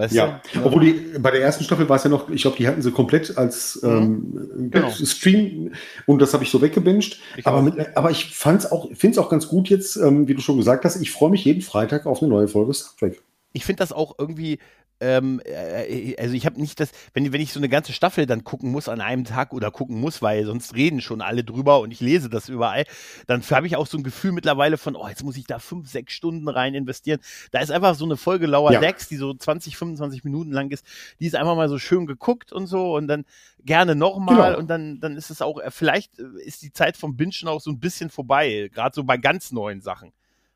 [0.00, 0.64] Weißt Ja, du?
[0.64, 2.90] obwohl die, bei der ersten Staffel war es ja noch, ich glaube, die hatten sie
[2.90, 4.90] komplett als ähm, Genau.
[4.90, 5.72] Stream
[6.06, 7.18] und das habe ich so weggebinged.
[7.36, 10.34] Ich Aber, mit, aber ich fand's auch, finde es auch ganz gut jetzt, ähm, wie
[10.34, 13.22] du schon gesagt hast, ich freue mich jeden Freitag auf eine neue Folge Star Trek.
[13.52, 14.58] ich finde das auch irgendwie,
[15.00, 18.44] ähm, äh, also ich habe nicht das, wenn, wenn ich so eine ganze Staffel dann
[18.44, 21.90] gucken muss an einem Tag oder gucken muss, weil sonst reden schon alle drüber und
[21.90, 22.84] ich lese das überall,
[23.26, 25.88] dann habe ich auch so ein Gefühl mittlerweile von, oh, jetzt muss ich da fünf,
[25.90, 27.20] sechs Stunden rein investieren.
[27.50, 28.80] Da ist einfach so eine Folge Lauer Ja.
[28.80, 30.84] Decks, die so 20, 25 Minuten lang ist,
[31.18, 33.24] die ist einfach mal so schön geguckt und so und dann
[33.64, 34.58] gerne nochmal Genau.
[34.58, 37.60] und dann, dann ist es auch, äh, vielleicht äh, ist die Zeit vom Bingen auch
[37.60, 40.12] so ein bisschen vorbei, gerade so bei ganz neuen Sachen.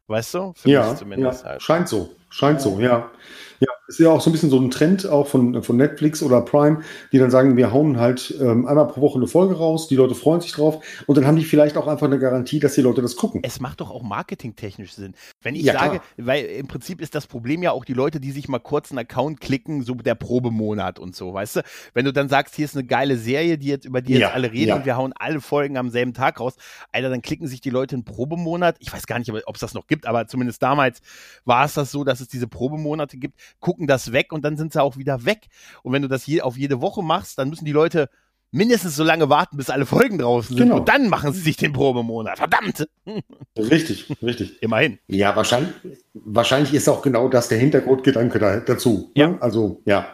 [0.07, 0.53] Weißt du?
[0.55, 1.63] Für Ja, mich zumindest ja halt.
[1.63, 3.11] scheint so, scheint so, ja.
[3.61, 6.41] Ja, ist ja auch so ein bisschen so ein Trend auch von, von Netflix oder
[6.41, 6.81] Prime,
[7.13, 10.17] die dann sagen, wir hauen halt ähm, einmal pro Woche eine Folge raus, die Leute
[10.17, 13.01] freuen sich drauf und dann haben die vielleicht auch einfach eine Garantie, dass die Leute
[13.01, 13.41] das gucken.
[13.45, 15.15] es macht doch auch marketingtechnisch Sinn.
[15.41, 16.03] Wenn ich Ja, sage, klar.
[16.17, 18.99] weil im Prinzip ist das Problem ja auch die Leute, die sich mal kurz einen
[18.99, 21.61] Account klicken, so der Probemonat und so, weißt du?
[21.95, 24.35] Wenn du dann sagst, hier ist eine geile Serie, die jetzt über die Ja, jetzt
[24.35, 24.77] alle reden ja.
[24.77, 26.57] und wir hauen alle Folgen am selben Tag raus,
[26.91, 28.77] Alter, dann klicken sich die Leute einen Probemonat.
[28.81, 31.01] Ich weiß gar nicht, ob es das noch gibt, aber zumindest damals
[31.45, 34.73] war es das so, dass es diese Probemonate gibt, gucken das weg und dann sind
[34.73, 35.49] sie auch wieder weg.
[35.83, 38.09] Und wenn du das je, auf jede Woche machst, dann müssen die Leute
[38.55, 40.67] mindestens so lange warten, bis alle Folgen draußen sind.
[40.67, 40.79] Genau.
[40.79, 42.39] Und dann machen sie sich den Probemonat.
[42.39, 42.89] Verdammt!
[43.59, 44.63] Richtig, richtig.
[44.63, 44.99] Immerhin.
[45.09, 45.73] Ja, wahrscheinlich,
[46.15, 49.11] wahrscheinlich ist auch genau das der Hintergrundgedanke da, dazu.
[49.15, 49.29] Ja.
[49.29, 49.39] Ne?
[49.41, 50.07] Also, ja.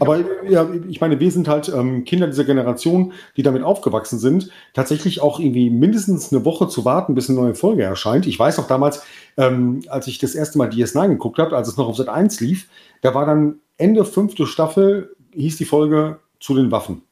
[0.00, 4.50] Aber ja, ich meine, wir sind halt ähm, Kinder dieser Generation, die damit aufgewachsen sind,
[4.72, 8.26] tatsächlich auch irgendwie mindestens eine Woche zu warten, bis eine neue Folge erscheint.
[8.26, 9.02] Ich weiß auch damals,
[9.36, 12.40] ähm, als ich das erste Mal DS9 geguckt habe, als es noch auf Sat 1
[12.40, 12.68] lief,
[13.02, 17.02] da war dann Ende fünfte Staffel, hieß die Folge zu den Waffen.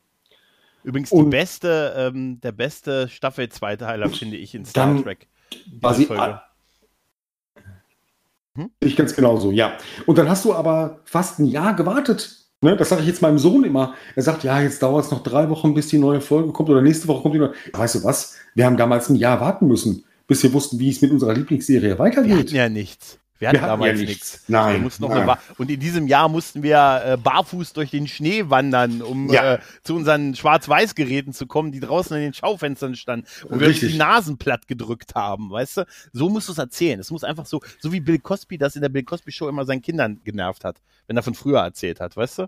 [0.83, 5.27] Übrigens die beste, ähm, der beste Staffel-Zweiteiler, finde ich, in Star Trek.
[5.95, 6.41] Sie, Folge.
[8.57, 8.71] Hm?
[8.81, 9.77] Ich ganz genauso, ja.
[10.07, 12.37] Und dann hast du aber fast ein Jahr gewartet.
[12.63, 12.77] Ne?
[12.77, 13.95] Das sage ich jetzt meinem Sohn immer.
[14.17, 16.83] Er sagt, ja, jetzt dauert es noch drei Wochen, bis die neue Folge kommt oder
[16.83, 17.55] nächste Woche kommt die neue.
[17.73, 18.37] Weißt du was?
[18.55, 21.91] Wir haben damals ein Jahr warten müssen, bis wir wussten, wie es mit unserer Lieblingsserie
[21.91, 22.39] Wir weitergeht.
[22.39, 23.20] hatten ja nichts.
[23.41, 24.45] Wir hatten Wir damals ja nichts.
[24.49, 25.39] Nein, nein.
[25.57, 29.55] und in diesem Jahr mussten wir äh, barfuß durch den Schnee wandern, um Ja.
[29.55, 33.81] äh, zu unseren Schwarz-Weiß-Geräten zu kommen, die draußen in den Schaufenstern standen und wir uns
[33.81, 35.87] die Nasen platt gedrückt haben, weißt du?
[36.13, 37.01] So musst du es erzählen.
[37.01, 39.65] Es muss einfach so, so wie Bill Cosby das in der Bill Cosby Show immer
[39.65, 40.77] seinen Kindern genervt hat,
[41.07, 42.47] wenn er von früher erzählt hat, weißt du?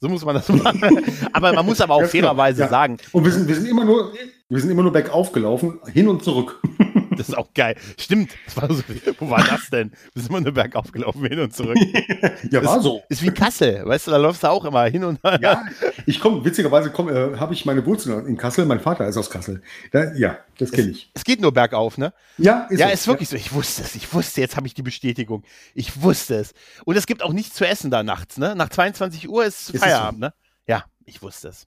[0.00, 1.00] So muss man das machen.
[1.32, 2.68] aber man muss aber auch fairerweise ja.
[2.68, 4.12] sagen, Und wir sind, wir sind immer nur,
[4.50, 6.60] wir sind immer nur bergauf gelaufen, hin und zurück.
[7.18, 7.76] das ist auch geil.
[7.98, 8.32] Stimmt.
[8.46, 8.82] Das war so,
[9.18, 9.92] wo war das denn?
[10.12, 11.76] Wir sind immer nur bergauf gelaufen, hin und zurück.
[12.50, 13.02] ja, war so.
[13.08, 15.38] Ist wie Kassel, weißt du, da läufst du auch immer hin und her.
[15.40, 15.64] Ja,
[16.06, 18.66] ich komme, witzigerweise komm, äh, habe ich meine Wurzeln in Kassel.
[18.66, 19.62] Mein Vater ist aus Kassel.
[19.92, 21.10] Da, ja, das kenne ich.
[21.14, 22.12] Es geht nur bergauf, ne?
[22.38, 22.92] Ja, ja, so.
[22.92, 23.36] ist wirklich so.
[23.36, 23.94] Ich wusste es.
[23.94, 25.44] Ich wusste, jetzt habe ich die Bestätigung.
[25.74, 26.54] Ich wusste es.
[26.84, 28.54] Und es gibt auch nichts zu essen da nachts, ne?
[28.56, 30.34] Nach 22 Uhr ist, es Feierabend, ne?
[30.66, 31.66] Ja, ich wusste es.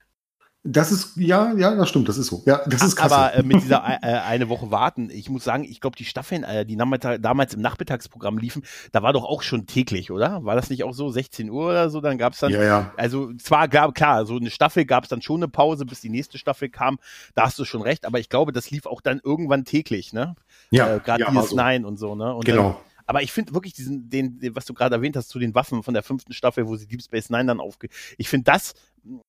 [0.64, 2.42] Das ist, ja, ja, das stimmt, das ist so.
[2.44, 3.16] Ja, das ist Kassel.
[3.16, 6.04] Aber äh, mit dieser äh, äh, eine Woche warten, ich muss sagen, ich glaube, die
[6.04, 10.44] Staffeln, äh, die damals im Nachmittagsprogramm liefen, da war doch auch schon täglich, oder?
[10.44, 12.00] War das nicht auch so 16 Uhr oder so?
[12.00, 12.92] Dann gab es dann ja, ja.
[12.96, 16.10] Also zwar gab klar, so eine Staffel gab es dann schon eine Pause, bis die
[16.10, 16.98] nächste Staffel kam.
[17.34, 20.34] Da hast du schon recht, aber ich glaube, das lief auch dann irgendwann täglich, ne?
[20.70, 22.34] Ja, äh, gerade ja, war DS9 und so, ne?
[22.34, 22.62] Und Genau.
[22.62, 22.76] Dann,
[23.08, 25.82] aber ich finde wirklich diesen, den, den, was du gerade erwähnt hast, zu den Waffen
[25.82, 27.88] von der fünften Staffel, wo sie Deep Space Nine dann aufge.
[28.18, 28.74] Ich finde das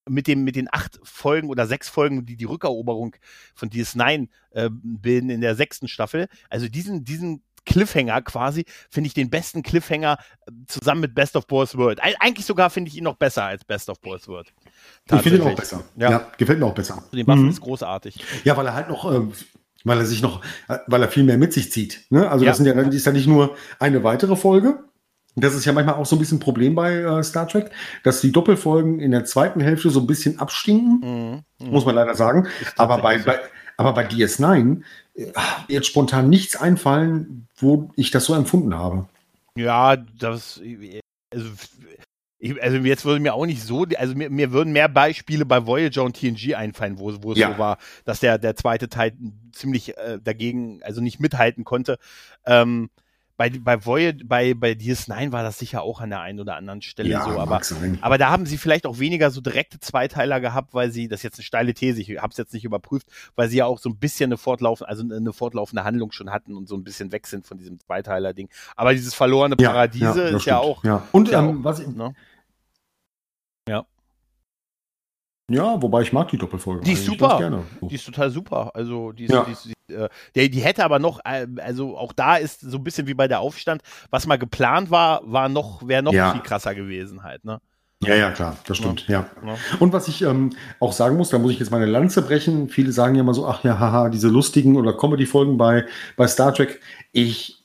[0.07, 3.15] mit dem, mit den acht Folgen oder sechs Folgen, die die Rückeroberung
[3.55, 9.13] von DS9 äh, bilden in der sechsten Staffel, also diesen, diesen Cliffhanger quasi, finde ich
[9.13, 10.17] den besten Cliffhanger
[10.47, 12.01] äh, zusammen mit Best of Both World.
[12.03, 14.51] Eig eigentlich sogar finde ich ihn noch besser als Best of Both World.
[15.11, 15.83] Ich finde ihn auch besser.
[15.97, 16.09] Ja.
[16.11, 16.31] Ja.
[16.37, 17.03] gefällt mir auch besser.
[17.09, 17.49] Zu den Waffen Mhm.
[17.49, 18.23] ist großartig.
[18.43, 19.33] Ja, weil er halt noch, ähm,
[19.83, 22.05] weil er sich noch, äh, weil er viel mehr mit sich zieht.
[22.09, 22.29] Ne?
[22.29, 22.51] Also Ja.
[22.51, 24.83] das sind ja, das ist ja nicht nur eine weitere Folge.
[25.41, 27.71] Das ist ja manchmal auch so ein bisschen ein Problem bei äh, Star Trek,
[28.03, 31.65] dass die Doppelfolgen in der zweiten Hälfte so ein bisschen abstinken, Mhm.
[31.65, 31.71] Mhm.
[31.71, 32.47] muss man leider sagen.
[32.77, 33.39] Aber bei, bei,
[33.77, 34.81] aber bei DS9
[35.15, 35.25] äh,
[35.67, 39.07] jetzt spontan nichts einfallen, wo ich das so empfunden habe.
[39.55, 40.61] Ja, das,
[41.33, 41.45] also,
[42.41, 45.65] ich, also jetzt würde mir auch nicht so, also mir, mir würden mehr Beispiele bei
[45.65, 47.51] Voyager und TNG einfallen, wo, wo es Ja.
[47.51, 49.11] so war, dass der, der zweite Teil
[49.51, 51.97] ziemlich äh, dagegen, also nicht mithalten konnte.
[52.45, 52.89] Ähm,
[53.39, 56.81] bei, bei Voyager, bei, bei DS9 war das sicher auch an der einen oder anderen
[56.81, 57.61] Stelle so, aber
[58.01, 61.23] aber da haben sie vielleicht auch weniger so direkte Zweiteiler gehabt, weil sie, das ist
[61.23, 63.87] jetzt eine steile These, ich habe es jetzt nicht überprüft, weil sie ja auch so
[63.89, 67.27] ein bisschen eine fortlaufende, also eine fortlaufende Handlung schon hatten und so ein bisschen weg
[67.27, 68.49] sind von diesem Zweiteiler-Ding.
[68.75, 70.57] Aber dieses verlorene Paradiese ist ja stimmt.
[70.57, 71.07] auch, Ja.
[71.13, 72.13] Und ist ja ähm, auch- was ich, ne?
[75.51, 76.83] ja, wobei ich mag die Doppelfolge.
[76.83, 77.63] Die ist super.
[77.81, 78.69] Die ist total super.
[78.75, 79.45] Also die, ist, Ja.
[79.45, 82.77] die, ist, die, äh, die, die hätte aber noch, äh, also auch da ist so
[82.77, 86.31] ein bisschen wie bei der Aufstand, was mal geplant war, war noch, wäre noch Ja.
[86.33, 87.59] viel krasser gewesen halt, ne?
[88.01, 89.29] Ja, ja, klar, das stimmt, ja.
[89.45, 89.57] Ja.
[89.79, 92.69] Und was ich ähm, auch sagen muss, da muss ich jetzt meine Lanze brechen.
[92.69, 95.85] Viele sagen ja immer so, ach ja, haha, diese lustigen oder Comedy-Folgen bei,
[96.15, 96.79] bei Star Trek.
[97.11, 97.61] Ich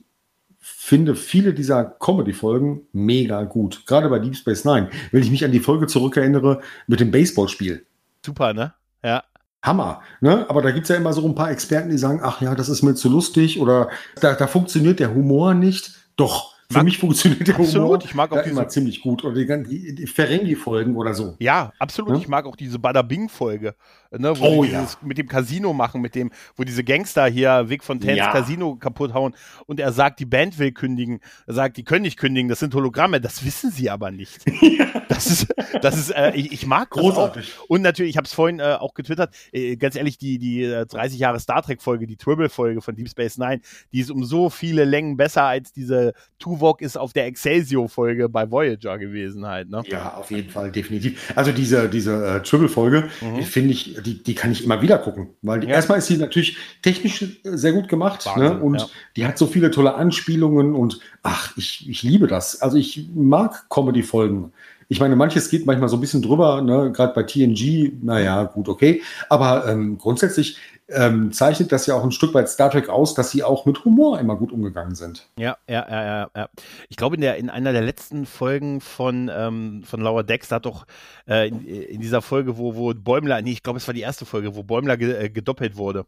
[0.59, 3.87] finde viele dieser Comedy-Folgen mega gut.
[3.87, 4.91] Gerade bei Deep Space Nine.
[5.13, 7.87] Wenn ich mich an die Folge zurückerinnere mit dem Baseballspiel.
[8.27, 8.75] Super, ne?
[9.05, 9.23] Ja.
[9.65, 10.01] Hammer.
[10.21, 10.47] Ne?
[10.49, 12.83] Aber da gibt's ja immer so ein paar Experten, die sagen, ach ja, das ist
[12.83, 13.89] mir zu lustig oder
[14.21, 15.93] da, da funktioniert der Humor nicht.
[16.17, 19.25] Doch, für Mag- mich funktioniert der Absolut, Humor ich mag auch diese- immer ziemlich gut.
[19.25, 21.35] Oder die, die, die Ferengi-Folgen oder so.
[21.39, 22.13] Ja, absolut.
[22.13, 22.19] Ne?
[22.19, 23.75] Ich mag auch diese Bada Bing-Folge,
[24.19, 24.81] ne, wo Oh, ja.
[24.81, 28.33] dieses mit dem Casino machen, mit dem, wo diese Gangster hier Vic Fontaines Ja.
[28.33, 29.35] Casino kaputt hauen
[29.67, 31.21] und er sagt, die Band will kündigen.
[31.47, 33.21] Er sagt, die können nicht kündigen, das sind Hologramme.
[33.21, 34.41] Das wissen sie aber nicht.
[35.07, 35.47] Das ist,
[35.83, 37.53] das ist, äh, ich, ich mag Großartig.
[37.69, 40.87] Und natürlich, ich habe es vorhin äh, auch getwittert, äh, ganz ehrlich, die, die äh,
[40.87, 43.61] 30 Jahre Star Trek-Folge, die Tribble-Folge von Deep Space Nine,
[43.93, 48.51] die ist um so viele Längen besser als diese Tuvok ist auf der Excelsior-Folge bei
[48.51, 49.83] Voyager gewesen halt, ne?
[49.87, 51.33] Ja, auf jeden Fall, definitiv.
[51.37, 53.37] Also diese, diese äh, Triple-Folge, Mhm.
[53.37, 55.29] die finde ich, die, die kann ich immer wieder gucken.
[55.43, 55.75] Weil die, Ja.
[55.75, 58.61] erstmal ist sie natürlich technisch äh, sehr gut gemacht Wahnsinn, ne?
[58.61, 58.87] und ja.
[59.17, 62.61] die hat so viele tolle Anspielungen und ach, ich, ich liebe das.
[62.63, 64.53] Also ich mag Comedy-Folgen.
[64.89, 66.93] Ich meine, manches geht manchmal so ein bisschen drüber, ne?
[66.93, 69.03] gerade bei TNG, naja, gut, okay.
[69.31, 73.31] Aber ähm, grundsätzlich ähm, zeichnet das ja auch ein Stück weit Star Trek aus, dass
[73.31, 75.29] sie auch mit Humor immer gut umgegangen sind.
[75.39, 76.49] Ja, ja, ja, ja, ja.
[76.89, 80.67] Ich glaube, in, der, in einer der letzten Folgen von, ähm, von Lower Decks hat
[80.67, 80.87] doch
[81.27, 84.27] äh, in, in dieser Folge, wo, wo Bäumler, nee, ich glaube, es war die erste
[84.27, 86.05] Folge, wo Bäumler ge, äh, gedoppelt wurde.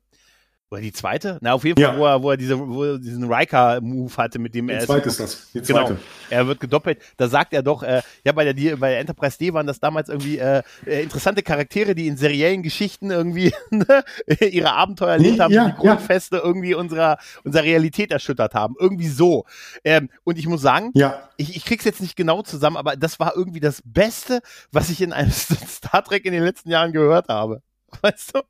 [0.68, 1.38] Oder die zweite?
[1.42, 1.98] Na, auf jeden Fall, Ja.
[1.98, 5.08] wo er, wo er diese, wo er diesen Riker-Move hatte, mit dem Die er zweite
[5.08, 5.50] ist das.
[5.52, 5.98] Die Genau, zweite.
[6.28, 7.00] er wird gedoppelt.
[7.16, 9.78] Da sagt er doch, äh, ja, bei der, die- bei der Enterprise D waren das
[9.78, 14.02] damals irgendwie äh, äh, interessante Charaktere, die in seriellen Geschichten irgendwie ne,
[14.40, 18.74] ihre Abenteuer erlebt haben, ja, die Grundfeste irgendwie unserer, unserer Realität erschüttert haben.
[18.80, 19.44] Irgendwie so.
[19.84, 23.20] Ähm, und ich muss sagen, Ja, ich, ich krieg's jetzt nicht genau zusammen, aber das
[23.20, 24.40] war irgendwie das Beste,
[24.72, 27.62] was ich in einem Star Trek in den letzten Jahren gehört habe.
[28.02, 28.40] Weißt du?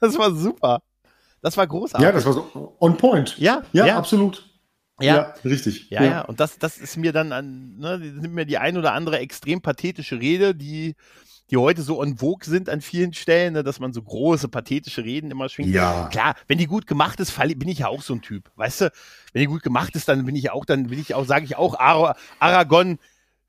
[0.00, 0.82] Das war super.
[1.42, 2.04] Das war großartig.
[2.04, 3.36] ja, das war so on point.
[3.38, 4.48] ja, Ja, ja, absolut.
[5.00, 5.32] ja.
[5.44, 5.88] richtig.
[5.90, 8.76] Ja, ja, und das, das ist mir dann an, ne, die- nimmt mir die ein
[8.76, 10.94] oder andere extrem pathetische Rede, die,
[11.50, 15.02] die heute so en vogue sind an vielen Stellen, ne, dass man so große, pathetische
[15.02, 15.70] Reden immer schwingt.
[15.70, 16.08] Ja.
[16.12, 18.50] Klar, wenn die gut gemacht ist, fall, bin ich ja auch so ein Typ.
[18.56, 18.92] Weißt du,
[19.32, 21.56] wenn die gut gemacht ist, dann bin ich auch, dann bin ich auch, sage ich
[21.56, 22.98] auch, Ara, Aragon,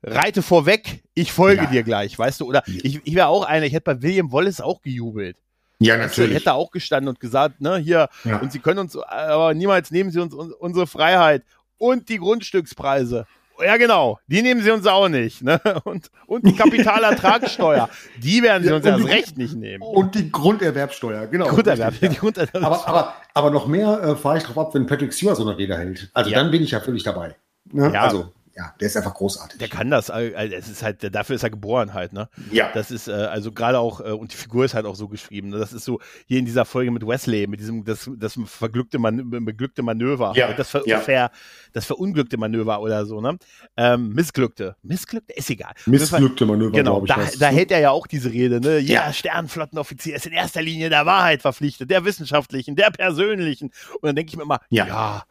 [0.02, 1.70] reite vorweg, ich folge Ja.
[1.70, 2.46] dir gleich, weißt du?
[2.46, 5.36] Oder ich, ich wäre auch einer, ich hätte bei William Wallace auch gejubelt.
[5.84, 6.34] Ja, natürlich.
[6.36, 8.38] hätte auch gestanden und gesagt, ne, hier, Ja.
[8.38, 11.42] und sie können uns, aber niemals nehmen sie uns un unsere Freiheit
[11.78, 13.26] und die Grundstückspreise.
[13.64, 15.42] Ja, genau, die nehmen sie uns auch nicht.
[15.42, 15.60] Ne?
[15.84, 19.82] Und, und die Kapitalertragssteuer, die werden sie Ja, uns erst die- recht nicht nehmen.
[19.82, 21.46] Und die Grunderwerbsteuer, genau.
[21.46, 22.20] Grunderwerb, Richtig, die ja.
[22.20, 22.64] Grunderwerb.
[22.64, 25.56] Aber, aber, aber noch mehr äh, fahre ich drauf ab, wenn Patrick Stewart so eine
[25.56, 26.10] Rede hält.
[26.14, 26.38] Also Ja.
[26.38, 27.34] dann bin ich ja völlig dabei.
[27.70, 27.92] Ne?
[27.92, 28.00] Ja.
[28.02, 29.58] Also, ja, der ist einfach großartig.
[29.58, 32.28] der kann das, also es ist halt, dafür ist er geboren halt, ne?
[32.50, 32.70] ja.
[32.74, 35.48] Das ist äh, also gerade auch äh, und die Figur ist halt auch so geschrieben.
[35.50, 35.58] Ne?
[35.58, 39.30] Das ist so hier in dieser Folge mit Wesley mit diesem das das verglückte Man
[39.44, 41.00] beglückte Manöver, Ja, das ver ja.
[41.00, 41.30] ver
[41.72, 43.38] das verunglückte Manöver oder so, ne?
[43.76, 45.72] Ähm, missglückte, missglückte ist egal.
[45.86, 47.38] Missglückte Manöver, Genau, glaube ich.
[47.38, 48.78] da, da hält er ja auch diese Rede, ne?
[48.78, 49.12] Ja, Ja.
[49.12, 53.70] Sternenflottenoffizier ist in erster Linie der Wahrheit verpflichtet, der wissenschaftlichen, der persönlichen.
[53.94, 54.86] Und dann denke ich mir immer, ja.
[54.86, 55.24] Ja.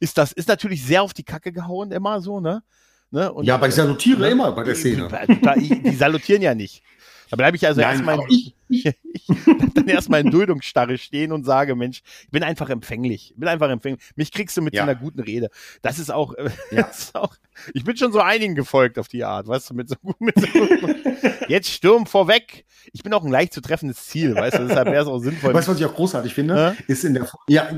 [0.00, 2.62] Ist das, ist natürlich sehr auf die Kacke gehauen, immer so, ne?
[3.10, 3.32] ne?
[3.32, 4.28] Und, ja, aber ich salutiere ne?
[4.30, 5.08] immer bei der Szene.
[5.58, 6.82] Die, die, salutieren ja nicht.
[7.30, 10.98] Da bleibe ich also Nein, erstmal aber ich, ich, ich bleib dann erstmal in Duldungsstarre
[10.98, 13.30] stehen und sage, Mensch, ich bin einfach empfänglich.
[13.32, 14.04] Ich bin einfach empfänglich.
[14.14, 14.84] Mich kriegst du mit Ja.
[14.84, 15.50] so einer guten Rede.
[15.82, 16.82] Das ist auch, äh, Ja.
[16.82, 17.34] das ist auch
[17.72, 20.48] ich bin schon so einigen gefolgt auf die Art, weißt du, mit so, mit so
[21.48, 22.64] Jetzt Sturm vorweg.
[22.92, 25.54] Ich bin auch ein leicht zu treffendes Ziel, weißt du, deshalb wäre es auch sinnvoll.
[25.54, 26.76] Weißt du, was ich auch großartig finde?
[26.86, 27.68] Ist in der, ja,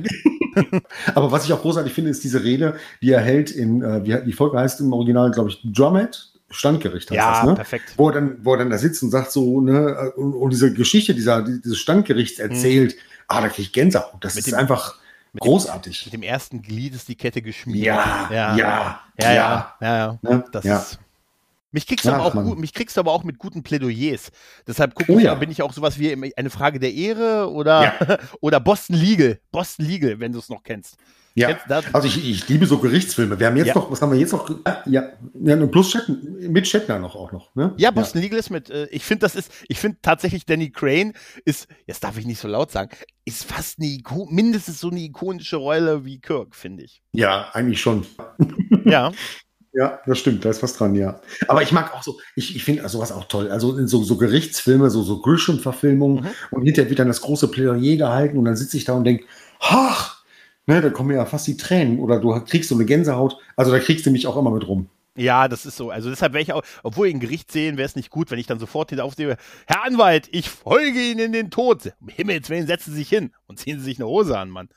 [1.15, 4.25] aber was ich auch großartig finde, ist diese Rede, die er hält in, äh, wie
[4.25, 7.55] die Folge heißt im Original, glaube ich, Drumhead, Standgericht heißt ja, das, ne?
[7.55, 7.95] perfekt.
[7.97, 10.73] Wo er dann, wo er dann da sitzt und sagt so, ne, und, und diese
[10.73, 12.97] Geschichte dieser, dieses Standgerichts erzählt,
[13.29, 14.13] ah, da krieg ich Gänsehaut.
[14.21, 14.39] Das Mhm.
[14.39, 14.95] Mit ist dem- einfach
[15.33, 16.05] mit dem- großartig.
[16.07, 17.85] Mit dem ersten Glied ist die Kette geschmiedet.
[17.87, 20.19] Ja, ja, ja, ja, ja, ja, ja.
[20.23, 20.45] Ne?
[20.53, 20.79] Das ja.
[20.79, 20.99] ist.
[21.77, 24.31] Mich kriegst, du aber auch gut, mich kriegst aber auch mit guten Plädoyers.
[24.67, 25.35] Deshalb gucke Oh ich, ja.
[25.35, 28.19] bin ich auch sowas wie im- eine Frage der Ehre oder, Ja.
[28.41, 29.39] oder Boston Legal.
[29.53, 30.97] Boston Legal, wenn du es noch kennst.
[31.35, 33.39] Ja, da, also ich, ich liebe so Gerichtsfilme.
[33.39, 33.75] Wir haben jetzt Ja.
[33.75, 34.49] noch, was haben wir jetzt noch?
[34.87, 36.17] Ja, ja und plus Shatner,
[36.49, 37.55] mit Shatner noch auch noch.
[37.55, 37.75] Ne?
[37.77, 41.13] ja, Boston Legal ist mit, äh, ich finde, das ist, ich finde tatsächlich Danny Crane
[41.45, 42.89] ist, jetzt darf ich nicht so laut sagen,
[43.27, 47.03] ist fast eine Iko mindestens so eine ikonische Rolle wie Kirk, finde ich.
[47.13, 48.07] Ja, eigentlich schon.
[48.87, 49.13] Ja.
[49.79, 51.21] Ja, das stimmt, da ist was dran, ja.
[51.49, 53.51] Aber ich mag auch so, ich, ich finde sowas auch toll.
[53.51, 56.29] Also in so, so Gerichtsfilme, so, so Grisham-Verfilmungen Mhm.
[56.51, 59.25] und hinterher wird dann das große Plädoyer gehalten und dann sitze ich da und denke,
[59.61, 60.23] ach,
[60.67, 63.37] ne, da kommen mir ja fast die Tränen oder du kriegst so eine Gänsehaut.
[63.55, 64.89] Also da kriegst du mich auch immer mit rum.
[65.15, 65.91] Ja, das ist so.
[65.91, 68.39] Also deshalb wäre ich auch, obwohl ich ein Gericht sehen, wäre es nicht gut, wenn
[68.39, 71.93] ich dann sofort hinter aufstehe, Herr Anwalt, ich folge Ihnen in den Tod.
[72.01, 74.69] Um Himmels Willen, setzen Sie sich hin und ziehen Sie sich eine Hose an, Mann.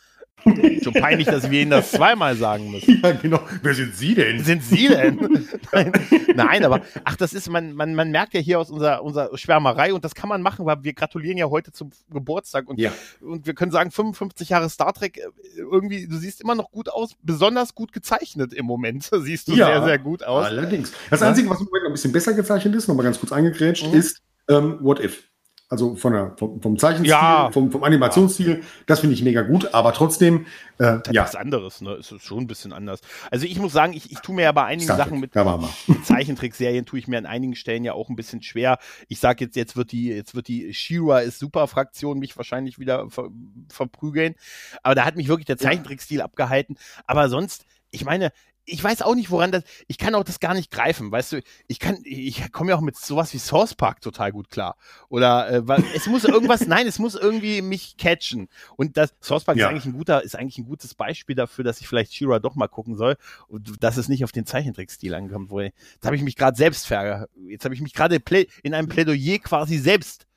[0.83, 2.99] Schon peinlich, dass wir Ihnen das zweimal sagen müssen.
[3.03, 3.39] Ja, genau.
[3.61, 4.43] Wer sind Sie denn?
[4.43, 5.17] Sind Sie denn?
[5.71, 5.91] Nein,
[6.35, 9.93] nein, aber ach, das ist, man, man, man merkt ja hier aus unserer, unserer Schwärmerei
[9.93, 12.91] und das kann man machen, weil wir gratulieren ja heute zum Geburtstag und, Ja.
[13.21, 15.21] und wir können sagen, 55 Jahre Star Trek, äh,
[15.57, 19.09] irgendwie, du siehst immer noch gut aus, besonders gut gezeichnet im Moment.
[19.21, 19.67] Siehst du Ja.
[19.67, 20.45] sehr, sehr gut aus.
[20.45, 20.91] Allerdings.
[21.09, 21.21] Das.
[21.21, 23.93] Einzige, was im Moment ein bisschen besser gezeichnet ist, nochmal ganz kurz eingegrätscht, Mhm.
[23.93, 25.28] ist ähm, What If.
[25.71, 27.51] Also von der, vom, vom Zeichenstil, Ja.
[27.51, 30.47] vom, vom Animationsstil, das finde ich mega gut, aber trotzdem,
[30.79, 31.91] äh, Das ja, ist was anderes, ne?
[31.91, 33.01] Es ist schon ein bisschen anders.
[33.29, 35.69] Also ich muss sagen, ich, ich tue mir ja bei einigen Star Sachen mit wir.
[36.03, 38.79] Zeichentrickserien tue ich mir an einigen Stellen ja auch ein bisschen schwer.
[39.09, 42.79] Ich sag jetzt, jetzt wird die, jetzt wird die Shira ist super Fraktion mich wahrscheinlich
[42.79, 43.29] wieder ver,
[43.69, 44.33] verprügeln.
[44.81, 46.77] Aber da hat mich wirklich der Zeichentrickstil abgehalten.
[47.05, 48.31] Aber sonst, ich meine,
[48.69, 51.41] ich weiß auch nicht, woran das, ich kann auch das gar nicht greifen, weißt du,
[51.67, 54.77] ich kann, ich komme ja auch mit sowas wie Source Park total gut klar.
[55.09, 58.49] Oder, äh, es muss irgendwas, nein, es muss irgendwie mich catchen.
[58.75, 59.65] Und das, Source Park ja.
[59.65, 62.55] ist eigentlich ein guter, ist eigentlich ein gutes Beispiel dafür, dass ich vielleicht Shira doch
[62.55, 63.17] mal gucken soll
[63.47, 66.87] und dass es nicht auf den Zeichentrickstil ankommt, wo, jetzt habe ich mich gerade selbst
[66.87, 68.21] ver, jetzt habe ich mich gerade
[68.63, 70.27] in einem Plädoyer quasi selbst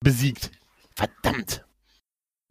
[0.00, 0.50] besiegt.
[0.96, 1.64] Verdammt.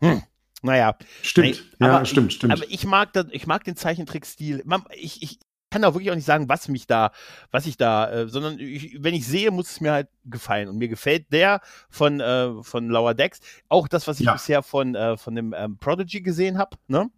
[0.01, 0.23] Hm.
[0.61, 0.95] Naja.
[1.21, 1.63] Stimmt.
[1.79, 2.53] Nein, ja, stimmt, stimmt.
[2.53, 4.63] Aber ich mag, das, ich mag den Zeichentrickstil.
[4.95, 5.39] Ich, ich
[5.69, 7.11] kann auch wirklich auch nicht sagen, was mich da,
[7.51, 10.67] was ich da, äh, sondern ich, wenn ich sehe, muss es mir halt gefallen.
[10.67, 13.39] Und mir gefällt der von, äh, von Lower Decks.
[13.67, 14.33] Auch das, was ich ja.
[14.33, 17.09] bisher von, äh, von dem ähm, Prodigy gesehen habe, ne?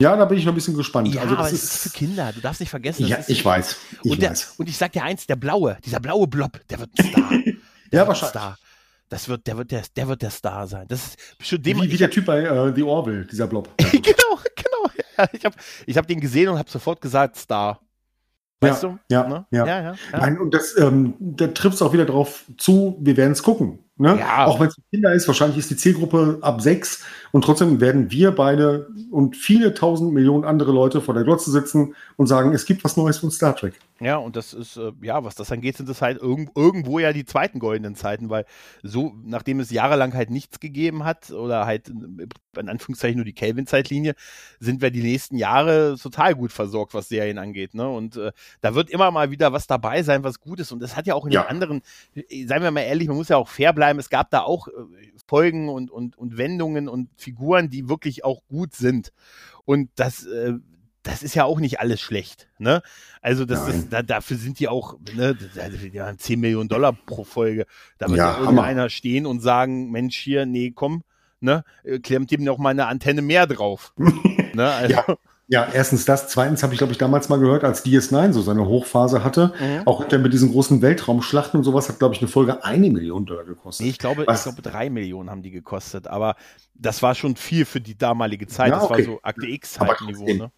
[0.00, 1.12] Ja, da bin ich noch ein bisschen gespannt.
[1.12, 2.32] Ja, also das aber ist, ist für Kinder.
[2.32, 3.04] Du darfst nicht vergessen.
[3.08, 3.76] Ja, ich weiß.
[4.04, 4.54] Ich und, der, weiß.
[4.56, 7.32] und ich sag dir eins, der blaue, dieser blaue Blob, der wird ein Star.
[7.90, 8.30] ja, wahrscheinlich.
[8.30, 8.58] Star.
[9.08, 10.86] Das wird, der wird der, der wird der Star sein.
[10.88, 13.68] Das ist schon dem, wie, wie der Typ bei uh, The Orville, dieser Blob.
[13.78, 14.90] genau, genau.
[15.16, 15.56] Ja, ich habe
[15.86, 17.80] ich hab den gesehen und habe sofort gesagt Star.
[18.60, 18.98] Weißt ja, du?
[19.08, 19.46] Ja, ne?
[19.50, 19.66] ja.
[19.66, 20.18] ja, ja, ja.
[20.18, 23.78] Nein, und das, ähm, da trifft es auch wieder drauf zu, wir werden es gucken.
[23.96, 24.18] Ne?
[24.18, 24.46] Ja.
[24.46, 28.32] Auch wenn es Kinder ist, wahrscheinlich ist die Zielgruppe ab sechs und trotzdem werden wir
[28.32, 32.84] beide und viele tausend Millionen andere Leute vor der Glotze sitzen und sagen, es gibt
[32.84, 33.74] was Neues von Star Trek.
[34.00, 37.12] Ja, und das ist, äh, ja, was das angeht, sind das halt irg irgendwo ja
[37.12, 38.44] die zweiten goldenen Zeiten, weil
[38.82, 44.14] so, nachdem es jahrelang halt nichts gegeben hat oder halt in Anführungszeichen nur die Kelvin-Zeitlinie,
[44.60, 47.74] sind wir die nächsten Jahre total gut versorgt, was Serien angeht.
[47.74, 47.88] Ne?
[47.88, 48.30] Und äh,
[48.60, 50.70] da wird immer mal wieder was dabei sein, was gut ist.
[50.70, 51.42] Und das hat ja auch in ja.
[51.42, 51.82] den anderen,
[52.14, 54.68] äh, seien wir mal ehrlich, man muss ja auch fair bleiben, es gab da auch
[54.68, 54.72] äh,
[55.26, 59.12] Folgen und, und, und Wendungen und Figuren, die wirklich auch gut sind.
[59.64, 60.54] Und das, äh,
[61.08, 62.48] das ist ja auch nicht alles schlecht.
[62.58, 62.82] Ne?
[63.22, 67.24] Also das ist, da, dafür sind die auch, ne, die haben 10 Millionen Dollar pro
[67.24, 67.66] Folge.
[67.96, 71.02] Da wird ja, ja irgendeiner stehen und sagen, Mensch, hier, nee, komm,
[71.40, 73.94] ne, äh, klemmt ihm noch mal eine Antenne mehr drauf.
[74.54, 74.70] ne?
[74.70, 75.04] Also, ja.
[75.50, 76.28] Ja, erstens das.
[76.28, 79.86] Zweitens habe ich, glaube ich, damals mal gehört, als DS9 so seine Hochphase hatte, mhm.
[79.86, 83.44] auch mit diesen großen Weltraumschlachten und sowas, hat, glaube ich, eine Folge eine Million Dollar
[83.44, 83.86] gekostet.
[83.86, 84.40] Nee, ich glaube, Was?
[84.40, 86.06] ich glaube, drei Millionen haben die gekostet.
[86.06, 86.36] Aber
[86.74, 88.72] das war schon viel für die damalige Zeit.
[88.72, 88.98] Ja, okay.
[88.98, 90.52] Das war so Akte X-Niveau, ne?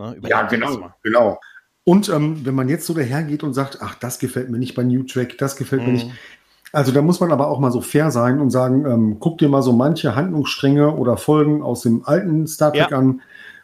[0.00, 0.16] Ne?
[0.28, 1.40] Ja, genau, genau.
[1.84, 4.82] Und ähm, wenn man jetzt so dahergeht und sagt, ach, das gefällt mir nicht bei
[4.82, 5.86] New Track, das gefällt mhm.
[5.86, 6.06] mir nicht.
[6.08, 6.12] Mhm.
[6.72, 9.48] Also da muss man aber auch mal so fair sein und sagen, ähm, guck dir
[9.48, 12.98] mal so manche Handlungsstränge oder Folgen aus dem alten Star Trek ja.
[12.98, 13.20] an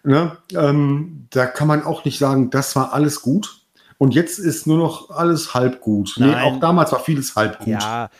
[0.06, 0.36] Ne?
[0.54, 3.62] Ähm, da kann man auch nicht sagen, das war alles gut.
[3.98, 6.14] Und jetzt ist nur noch alles halb gut.
[6.18, 7.68] Nee, auch damals war vieles halb gut.
[7.68, 8.10] Ja,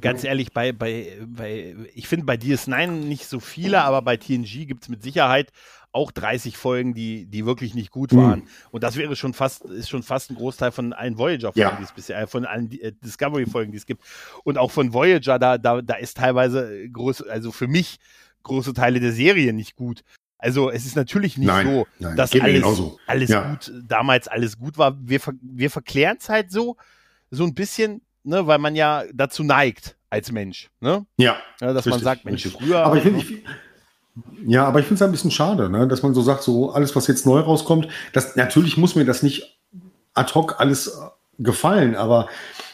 [0.00, 4.66] ganz ehrlich, bei, bei, bei ich finde bei DS9 nicht so viele, aber bei TNG
[4.66, 5.52] gibt es mit Sicherheit
[5.92, 8.40] auch 30 Folgen, die, die wirklich nicht gut waren.
[8.40, 8.48] Mhm.
[8.70, 11.76] Und das wäre schon fast, ist schon fast ein Großteil von allen Voyager-Folgen, ja.
[11.76, 14.02] die es bisher, von allen äh, Discovery-Folgen, die es gibt.
[14.44, 17.98] Und auch von Voyager, da, da, da ist teilweise groß, also für mich
[18.42, 20.02] große Teile der Serie nicht gut.
[20.38, 22.64] Also es ist natürlich nicht nein, so, nein, dass alles,
[23.06, 23.50] alles ja.
[23.50, 24.96] gut, damals alles gut war.
[25.00, 26.76] Wir, wir verklären es halt so,
[27.30, 30.70] so ein bisschen, ne, weil man ja dazu neigt als Mensch.
[30.80, 31.06] Ne?
[31.16, 31.38] Ja.
[31.60, 32.62] ja dass richtig, man sagt, Mensch, richtig.
[32.62, 32.84] früher.
[32.84, 33.42] Aber ich finde, ich,
[34.46, 36.94] ja, aber ich finde es ein bisschen schade, ne, dass man so sagt, so alles,
[36.96, 39.58] was jetzt neu rauskommt, das natürlich muss mir das nicht
[40.14, 41.00] ad hoc alles
[41.38, 42.28] gefallen, aber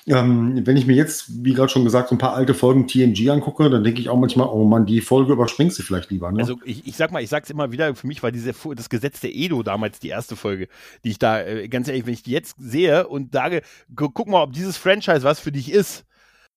[0.07, 3.31] ähm, wenn ich mir jetzt, wie gerade schon gesagt, so ein paar alte Folgen TNG
[3.31, 6.31] angucke, dann denke ich auch manchmal, oh man, die Folge überspringst du vielleicht lieber.
[6.31, 6.41] Ne?
[6.41, 9.21] Also ich, ich sag mal, ich sag's immer wieder, für mich war diese das Gesetz
[9.21, 10.69] der Edo damals die erste Folge,
[11.05, 13.63] die ich da, äh, ganz ehrlich, wenn ich die jetzt sehe und sage,
[13.95, 16.05] guck mal, ob dieses Franchise was für dich ist.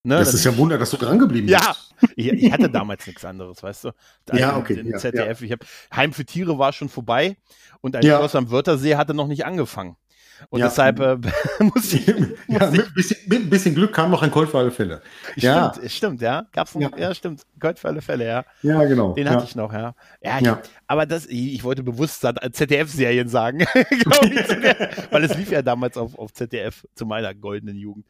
[0.03, 1.59] Ne, das ist ja Wunder, dass du dran geblieben bist.
[1.59, 1.75] Ja,
[2.15, 3.91] ich, ich hatte damals nichts anderes, weißt du.
[4.25, 4.73] Da ja, okay.
[4.79, 5.41] Im ja, ZDF.
[5.41, 5.45] Ja.
[5.45, 7.37] Ich hab, Heim für Tiere war schon vorbei
[7.81, 8.17] und ein ja.
[8.17, 9.97] Schloss am Wörthersee hatte noch nicht angefangen.
[10.49, 10.67] Und ja.
[10.67, 11.17] deshalb äh,
[11.63, 12.07] muss ich.
[12.07, 15.01] Muss ja, mit, bisschen, mit ein bisschen Glück kam noch ein Colt für alle Fälle.
[15.35, 15.73] Ja.
[15.73, 16.45] Stimmt, stimmt, ja.
[16.51, 16.97] Gab's noch, ja.
[16.97, 17.41] ja, stimmt.
[17.59, 18.45] Colt für alle Fälle, ja.
[18.61, 19.13] Ja, genau.
[19.13, 19.95] Den hatte ich noch, ja.
[20.21, 20.49] Ja, ich,
[20.87, 26.33] aber das, ich wollte bewusst ZDF-Serien sagen, ich, weil es lief ja damals auf, auf
[26.33, 28.05] ZDF zu meiner goldenen Jugend.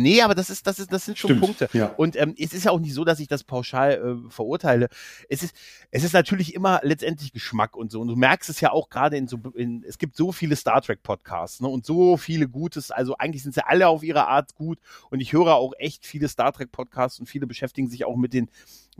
[0.00, 1.68] Nee, aber das ist, das ist, das sind schon Stimmt, Punkte.
[1.72, 1.86] Ja.
[1.96, 3.92] Und ähm, es ist ja auch nicht so, dass ich das pauschal
[4.26, 4.88] äh, verurteile.
[5.28, 5.54] Es ist,
[5.90, 8.00] es ist natürlich immer letztendlich Geschmack und so.
[8.00, 10.80] Und du merkst es ja auch gerade in so, in, es gibt so viele Star
[10.80, 12.90] Trek Podcasts, ne, und so viele Gutes.
[12.90, 14.78] Also eigentlich sind sie alle auf ihre Art gut.
[15.10, 18.32] Und ich höre auch echt viele Star Trek Podcasts und viele beschäftigen sich auch mit
[18.32, 18.48] den,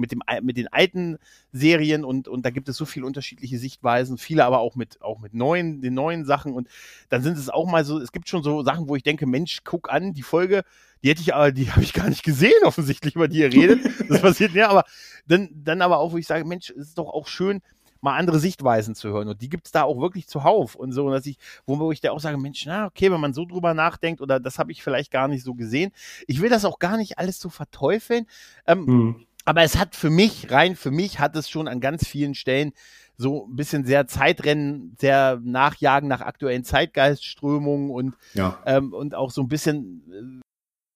[0.01, 1.18] mit dem, mit den alten
[1.53, 5.20] Serien und, und da gibt es so viele unterschiedliche Sichtweisen, viele aber auch mit, auch
[5.20, 6.68] mit neuen, den neuen Sachen und
[7.09, 9.61] dann sind es auch mal so, es gibt schon so Sachen, wo ich denke, Mensch,
[9.64, 10.64] guck an, die Folge,
[11.03, 13.80] die hätte ich aber, die habe ich gar nicht gesehen, offensichtlich, über die ihr redet.
[14.11, 14.84] Das passiert ja, aber
[15.28, 17.61] dann, dann aber auch, wo ich sage, Mensch, es ist doch auch schön,
[18.01, 19.28] mal andere Sichtweisen zu hören.
[19.28, 21.36] Und die gibt es da auch wirklich zuhauf und so, dass ich,
[21.66, 24.59] wo ich da auch sage, Mensch, na, okay, wenn man so drüber nachdenkt oder das
[24.59, 25.92] habe ich vielleicht gar nicht so gesehen.
[26.26, 28.26] Ich will das auch gar nicht alles so verteufeln.
[28.66, 32.07] Ähm, hm Aber es hat für mich, rein für mich, hat es schon an ganz
[32.07, 32.72] vielen Stellen
[33.16, 38.59] so ein bisschen sehr Zeitrennen, sehr Nachjagen nach aktuellen Zeitgeistströmungen und, Ja.
[38.66, 40.41] ähm, und auch so ein bisschen,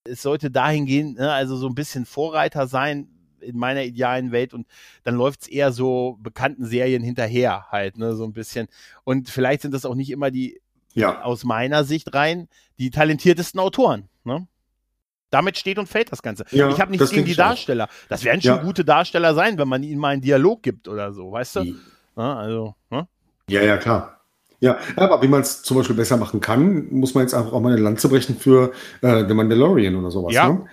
[0.07, 3.09] äh, es sollte dahin gehen, ne, also so ein bisschen Vorreiter sein
[3.40, 4.66] in meiner idealen Welt und
[5.03, 8.68] dann läuft's eher so bekannten Serien hinterher halt, ne, so ein bisschen.
[9.05, 10.61] Und vielleicht sind das auch nicht immer die,
[10.95, 11.22] Ja.
[11.22, 14.47] aus meiner Sicht rein, die talentiertesten Autoren, ne?
[15.31, 16.45] Damit steht und fällt das Ganze.
[16.51, 17.49] Ja, ich habe nichts gegen die ich auch.
[17.49, 17.89] Darsteller.
[18.09, 18.62] Das werden schon Ja.
[18.62, 21.75] gute Darsteller sein, wenn man ihnen mal einen Dialog gibt oder so, weißt du?
[22.16, 23.09] Ja, also, ne?
[23.49, 24.20] Ja, ja, klar.
[24.61, 27.61] Ja, aber wie man es zum Beispiel besser machen kann, muss man jetzt einfach auch
[27.61, 28.72] mal eine Lanze brechen für
[29.03, 30.33] äh, The Mandalorian oder sowas.
[30.33, 30.49] Ja.
[30.49, 30.64] Ne?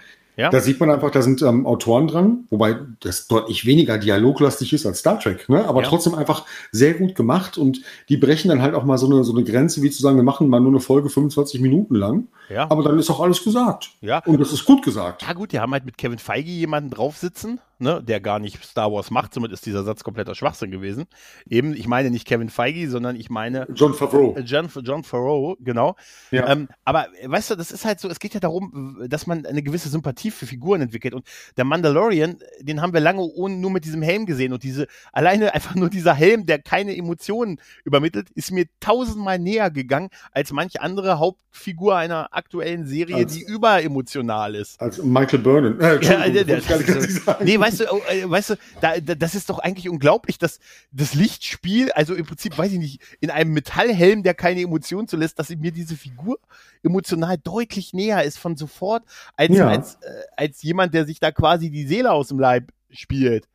[0.41, 0.49] Ja.
[0.49, 4.85] Da sieht man einfach, da sind ähm, Autoren dran, wobei das deutlich weniger dialoglastig ist
[4.87, 5.65] als Star Trek, ne?
[5.67, 5.87] aber Ja.
[5.87, 9.33] trotzdem einfach sehr gut gemacht und die brechen dann halt auch mal so eine, so
[9.35, 12.69] eine Grenze, wie zu sagen, wir machen mal nur eine Folge 25 Minuten lang, ja.
[12.71, 13.91] aber dann ist auch alles gesagt.
[14.01, 14.23] Ja.
[14.25, 15.21] Und das ist gut gesagt.
[15.21, 18.63] Ja gut, die haben halt mit Kevin Feige jemanden drauf sitzen, ne, der gar nicht
[18.63, 21.05] Star Wars macht, somit ist dieser Satz kompletter Schwachsinn gewesen.
[21.49, 24.35] Eben, ich meine nicht Kevin Feige, sondern ich meine John Favreau.
[24.37, 25.95] äh, John, John Farrow, genau.
[26.31, 26.47] Ja.
[26.49, 29.45] Ähm, aber äh, weißt du, das ist halt so, es geht ja darum, dass man
[29.45, 31.13] eine gewisse Sympathie für Figuren entwickelt.
[31.13, 31.25] Und
[31.57, 34.53] der Mandalorian, den haben wir lange ohne, nur mit diesem Helm gesehen.
[34.53, 39.71] Und diese, alleine einfach nur dieser Helm, der keine Emotionen übermittelt, ist mir tausendmal näher
[39.71, 44.79] gegangen als manche andere Hauptfigur einer aktuellen Serie, Als- die überemotional ist.
[44.81, 45.79] Als Michael Burnham.
[45.79, 49.35] Äh, Ja, der, der, das nee, weißt du, oh, äh, weißt du, da, da, das
[49.35, 50.59] ist doch eigentlich unglaublich, dass
[50.91, 55.39] das Lichtspiel, also im Prinzip, weiß ich nicht, in einem Metallhelm, der keine Emotionen zulässt,
[55.39, 56.39] dass mir diese Figur
[56.83, 59.03] emotional deutlich näher ist von sofort,
[59.35, 59.67] als, Ja.
[59.69, 63.47] als, äh, als jemand, der sich da quasi die Seele aus dem Leib spielt.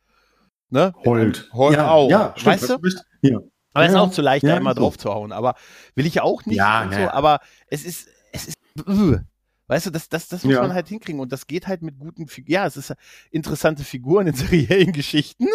[0.69, 0.93] Ne?
[1.05, 1.49] Heult.
[1.53, 2.09] Heult ja, auch.
[2.09, 2.89] Ja, stimmt, weißt hast du?
[3.21, 3.39] Ja.
[3.73, 4.81] Aber es ist auch zu leicht, da immer so.
[4.81, 5.31] drauf zu hauen.
[5.31, 5.55] Aber
[5.93, 6.57] will ich auch nicht.
[6.57, 8.57] Ja, so, aber es ist, es ist,
[8.87, 9.19] äh,
[9.67, 10.61] weißt du, das, das, das muss Ja.
[10.61, 11.19] man halt hinkriegen.
[11.19, 12.51] Und das geht halt mit guten Figuren.
[12.51, 12.93] Ja, es ist
[13.31, 15.47] interessante Figuren in seriellen Geschichten,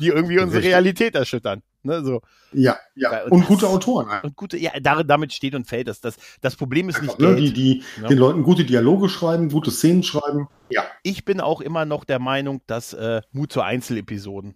[0.00, 0.62] die irgendwie unsere.
[0.62, 1.62] Realität erschüttern.
[1.84, 2.22] Ne, so.
[2.52, 3.12] Ja, ja.
[3.12, 4.08] Ja, und Und gute Autoren.
[4.08, 6.00] einfach, Und gute, ja, da, damit steht und fällt das.
[6.00, 7.34] Das, das Problem ist nicht ne?
[7.34, 7.38] Geld.
[7.40, 8.08] Die, die Ja.
[8.08, 10.46] den Leuten gute Dialoge schreiben, gute Szenen schreiben.
[10.70, 14.54] Ja, ich bin auch immer noch der Meinung, dass äh, Mut zu Einzelepisoden.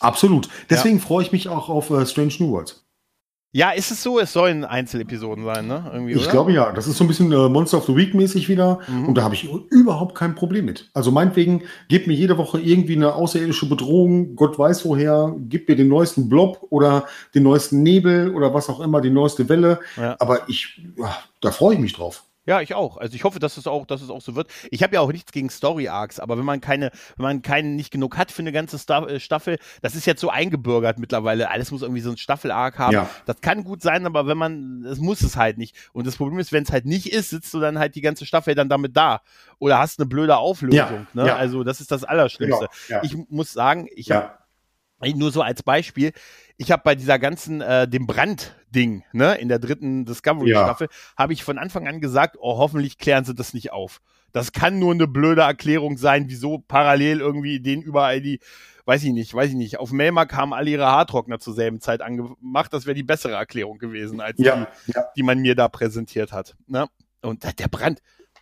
[0.00, 0.48] absolut.
[0.70, 2.85] Deswegen freue ich mich auch auf äh, Strange New Worlds.
[3.56, 4.18] Ja, ist es so?
[4.20, 5.88] Es sollen Einzelepisoden sein, ne?
[5.90, 6.30] Irgendwie, Ich oder?
[6.30, 9.08] glaube ja, das ist so ein bisschen äh, Monster of the Week mäßig wieder Mhm.
[9.08, 10.90] und da habe ich überhaupt kein Problem mit.
[10.92, 15.74] Also meinetwegen, gebt mir jede Woche irgendwie eine außerirdische Bedrohung, Gott weiß woher, gebt mir
[15.76, 19.80] den neuesten Blob oder den neuesten Nebel oder was auch immer, die neueste Welle.
[19.96, 20.16] Ja.
[20.18, 22.24] Aber ich, ja, da freue ich mich drauf.
[22.46, 22.96] Ja, ich auch.
[22.96, 24.48] Also ich hoffe, dass es auch, dass es auch so wird.
[24.70, 27.74] Ich habe ja auch nichts gegen Story Arcs, aber wenn man keine, wenn man keinen
[27.74, 31.50] nicht genug hat für eine ganze äh, Staffel, das ist jetzt so eingebürgert mittlerweile.
[31.50, 32.92] Alles muss irgendwie so ein Staffel Arc haben.
[32.92, 33.10] Ja.
[33.26, 35.76] Das kann gut sein, aber wenn man, es muss es halt nicht.
[35.92, 38.26] Und das Problem ist, wenn es halt nicht ist, sitzt du dann halt die ganze
[38.26, 39.22] Staffel dann damit da
[39.58, 40.78] oder hast eine blöde Auflösung.
[40.78, 41.26] Ja, ne?
[41.26, 41.36] ja.
[41.36, 42.68] Also das ist das Allerschlimmste.
[42.88, 43.02] ja.
[43.02, 44.30] Ich muss sagen, ich habe
[45.14, 46.12] nur so als Beispiel,
[46.56, 51.44] ich habe bei dieser ganzen, äh, dem Brand-Ding, ne, in der dritten Discovery-Staffel, habe ich
[51.44, 54.00] von Anfang an gesagt, oh, hoffentlich klären sie das nicht auf.
[54.32, 58.40] Das kann nur eine blöde Erklärung sein, wieso parallel irgendwie denen überall die,
[58.84, 62.02] weiß ich nicht, weiß ich nicht, auf Melmark haben alle ihre Haartrockner zur selben Zeit
[62.02, 62.72] angemacht.
[62.72, 65.02] Das wäre die bessere Erklärung gewesen, als Ja, ja.
[65.14, 66.56] die, die man mir da präsentiert hat.
[66.66, 66.86] Ne?
[67.22, 68.00] Und der Brand.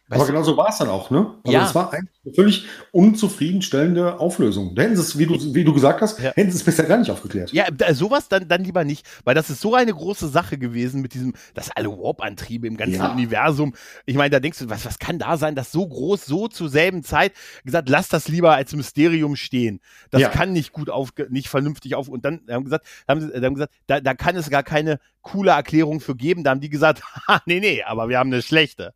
[0.09, 1.35] Weißt Aber genau so war es dann auch, ne?
[1.45, 1.65] Also Ja.
[1.67, 4.75] es war eigentlich eine völlig unzufriedenstellende Auflösung.
[4.75, 6.33] Da hätten sie es, wie du, wie du gesagt hast, Ja.
[6.35, 7.53] hätten sie es bisher gar nicht aufgeklärt.
[7.53, 11.15] Ja, sowas dann, dann lieber nicht, weil das ist so eine große Sache gewesen mit
[11.15, 13.13] diesem, dass alle Warp-Antriebe im ganzen Ja.
[13.13, 13.75] Universum.
[14.07, 16.69] Ich meine, da denkst du, was, was kann da sein, dass so groß, so zur
[16.69, 17.33] selben Zeit
[17.65, 19.81] gesagt, lass das lieber als Mysterium stehen.
[20.11, 20.29] Das Ja.
[20.29, 22.09] kann nicht gut auf, nicht vernünftig auf.
[22.09, 25.53] Und dann haben gesagt, haben sie haben gesagt, da, da kann es gar keine coole
[25.53, 26.45] Erklärung für geben.
[26.45, 28.93] Da haben die gesagt, ha, nee, nee, aber wir haben eine schlechte.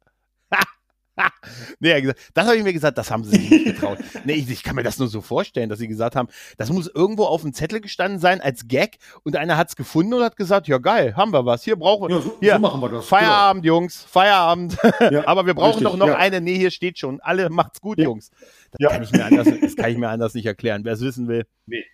[1.81, 3.99] nee, das habe ich mir gesagt, das haben sie sich nicht getraut.
[4.25, 6.87] nee, ich, ich kann mir das nur so vorstellen, dass sie gesagt haben, das muss
[6.87, 10.37] irgendwo auf dem Zettel gestanden sein als Gag und einer hat es gefunden und hat
[10.37, 12.89] gesagt, ja geil, haben wir was, hier brauchen wir, Ja, so, hier, so machen wir
[12.89, 13.07] das.
[13.07, 14.77] Feierabend, Jungs, Feierabend.
[15.11, 16.17] Ja, Aber wir brauchen richtig, doch noch ja.
[16.17, 17.99] eine, nee, hier steht schon, alle macht's gut.
[17.99, 18.31] Jungs.
[18.73, 18.89] Das, Ja.
[18.91, 21.47] kann ich mir anders, das kann ich mir anders nicht erklären, wer es wissen will.
[21.67, 21.85] Nee.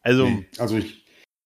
[0.00, 1.04] Also, Nee, also ich,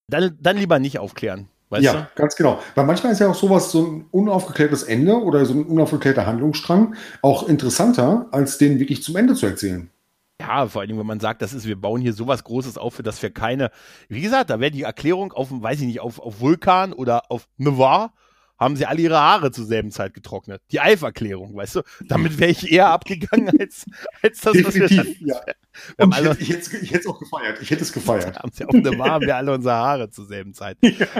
[0.08, 2.06] dann, dann lieber nicht aufklären, weißt ja, du?
[2.14, 2.60] ganz genau.
[2.74, 6.94] Weil manchmal ist ja auch sowas, so ein unaufgeklärtes Ende oder so ein unaufgeklärter Handlungsstrang
[7.22, 9.90] auch interessanter, als den wirklich zum Ende zu erzählen.
[10.40, 12.94] Ja, vor allen Dingen, wenn man sagt, das ist, wir bauen hier sowas Großes auf,
[12.94, 13.70] für das wir keine,
[14.08, 17.48] wie gesagt, da wäre die Erklärung auf, weiß ich nicht, auf, auf Vulkan oder auf
[17.56, 18.12] Nevar,
[18.58, 20.60] haben sie alle ihre Haare zur selben Zeit getrocknet.
[20.72, 21.82] Die Alf-Erklärung, weißt du?
[22.06, 23.86] Damit wäre ich eher abgegangen als,
[24.22, 25.40] als das, was Definitiv, ja.
[25.96, 27.58] Wir haben Und ich, alle, hätte- ich, hätte es- ich hätte es auch gefeiert.
[27.62, 28.38] Ich hätte es gefeiert.
[28.38, 30.76] haben sie Nevar, haben wir alle unsere Haare zur selben Zeit.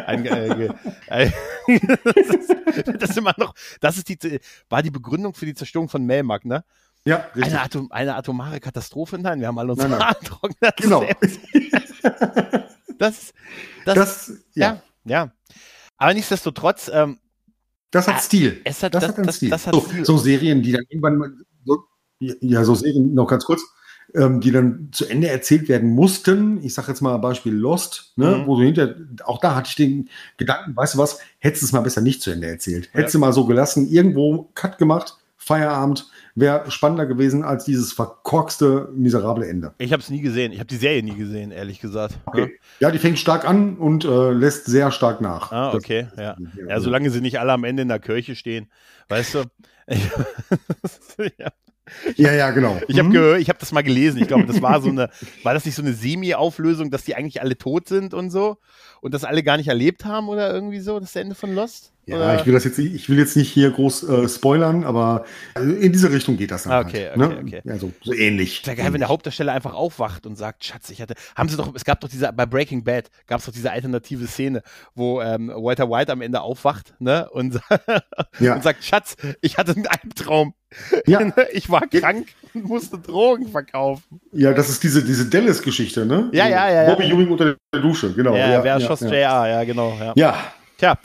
[0.07, 0.68] Ein, äh,
[1.07, 1.30] äh,
[2.05, 2.55] das, ist,
[3.01, 6.45] das ist immer noch, das ist die, war die Begründung für die Zerstörung von Melmark,
[6.45, 6.64] ne?
[7.05, 7.45] Ja, richtig.
[7.55, 9.16] Eine, Atom, eine atomare Katastrophe?
[9.18, 10.14] Nein, wir haben alle unsere nein.
[10.24, 10.72] Trockner.
[10.76, 11.07] Genau.
[12.99, 13.32] Das,
[13.84, 15.32] das, Das, ja, ja, ja.
[15.99, 17.18] Aber nichtsdestotrotz, ähm,
[17.91, 18.61] das hat Stil.
[18.64, 19.51] es hat, Das, das, hat einen Stil.
[19.51, 20.05] das hat so, Stil.
[20.05, 21.32] so Serien, die dann irgendwann mal,
[21.64, 21.84] so,
[22.20, 23.62] ja, so Serien, noch ganz kurz,
[24.14, 26.62] ähm, die dann zu Ende erzählt werden mussten.
[26.64, 28.47] Ich sage jetzt mal Beispiel Lost, ne, Mhm.
[28.47, 31.72] wo du hinter, auch da hatte ich den Gedanken, weißt du was, hättest du es
[31.72, 32.86] mal besser nicht zu Ende erzählt.
[32.93, 33.01] Ja.
[33.01, 36.09] Hättest du mal so gelassen, irgendwo Cut gemacht, Feierabend,
[36.41, 39.72] wäre spannender gewesen als dieses verkorkste, miserable Ende.
[39.78, 40.53] Ich habe es nie gesehen.
[40.53, 42.18] Ich habe die Serie nie gesehen, ehrlich gesagt.
[42.26, 42.59] Okay.
[42.80, 45.51] Ja, die fängt stark an und äh, lässt sehr stark nach.
[45.53, 46.36] Ah, Das- okay, ja.
[46.68, 48.70] Ja, solange sie nicht alle am Ende in der Kirche stehen,
[49.09, 49.45] weißt du.
[51.39, 51.49] ja.
[52.16, 52.78] Ja, ja, genau.
[52.86, 53.41] Ich habe Mhm.
[53.41, 54.20] ich habe das mal gelesen.
[54.20, 55.09] Ich glaube, das war so eine,
[55.43, 58.59] war das nicht so eine Semi-Auflösung, dass die eigentlich alle tot sind und so
[59.01, 61.93] und das alle gar nicht erlebt haben oder irgendwie so, das Ende von Lost?
[62.09, 62.41] Ja, oder?
[62.41, 65.73] ich will das jetzt nicht, ich will jetzt nicht hier groß äh, spoilern, aber also
[65.75, 66.73] in diese Richtung geht das dann.
[66.73, 67.41] Ah, okay, halt, okay, ne?
[67.43, 67.61] okay.
[67.65, 68.67] Ja, so, ähnlich.
[68.67, 71.75] Wäre geil, wenn der Hauptdarsteller einfach aufwacht und sagt, Schatz, ich hatte, haben sie doch,
[71.75, 74.63] es gab doch diese, bei Breaking Bad gab es doch diese alternative Szene,
[74.95, 77.61] wo ähm, Walter White am Ende aufwacht, ne, und,
[78.39, 78.55] Ja.
[78.55, 80.55] und sagt, Schatz, ich hatte einen Albtraum.
[81.07, 81.21] Ja.
[81.53, 84.21] Ich war krank und musste Drogen verkaufen.
[84.33, 86.29] ja, das ist diese, diese Dallas-Geschichte, ne?
[86.33, 86.91] Ja, ja, ja, ja.
[86.91, 88.35] Bobby Ewing unter der Dusche, genau.
[88.35, 89.09] ja, wer ja, schoss ja.
[89.09, 90.13] JR, ja, genau, ja.
[90.15, 90.97] Ja, Tja,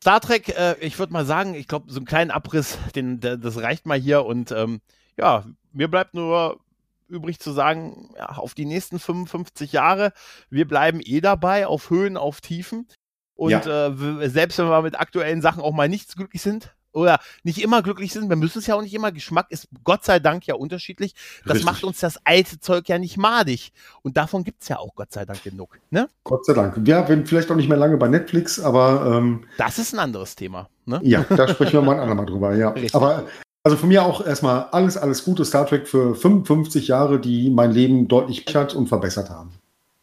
[0.00, 3.36] Star Trek, äh, ich würde mal sagen, ich glaube, so einen kleinen Abriss, den, der,
[3.36, 4.80] das reicht mal hier und ähm,
[5.16, 6.60] ja, mir bleibt nur
[7.08, 10.12] übrig zu sagen, ja, auf die nächsten 55 Jahre,
[10.50, 12.86] wir bleiben eh dabei, auf Höhen, auf Tiefen.
[13.34, 17.18] Und äh, w- selbst wenn wir mit aktuellen Sachen auch mal nicht glücklich sind oder
[17.42, 20.18] nicht immer glücklich sind, wir müssen es ja auch nicht immer, Geschmack ist Gott sei
[20.18, 21.14] Dank ja unterschiedlich.
[21.44, 21.64] Das Richtig.
[21.64, 23.72] macht uns das alte Zeug ja nicht madig.
[24.02, 25.78] Und davon gibt's ja auch Gott sei Dank genug.
[25.90, 26.08] Ne?
[26.24, 26.86] Gott sei Dank.
[26.86, 30.36] Ja, wenn vielleicht auch nicht mehr lange bei Netflix, aber ähm, Das ist ein anderes
[30.36, 30.68] Thema.
[30.84, 31.00] Ne?
[31.02, 32.70] ja, da sprechen wir mal ein andermal drüber, ja.
[32.70, 32.94] Richtig.
[32.94, 33.24] Aber
[33.62, 37.72] also von mir auch erstmal alles, alles Gute Star Trek für 55 Jahre, die mein
[37.72, 39.52] Leben deutlich bereichert und verbessert haben.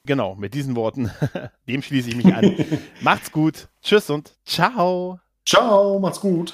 [0.05, 1.09] Genau, mit diesen Worten,
[1.67, 2.53] dem schließe ich mich an.
[3.01, 3.67] Macht's gut.
[3.81, 5.19] Tschüss und ciao.
[5.45, 6.53] Ciao, macht's gut.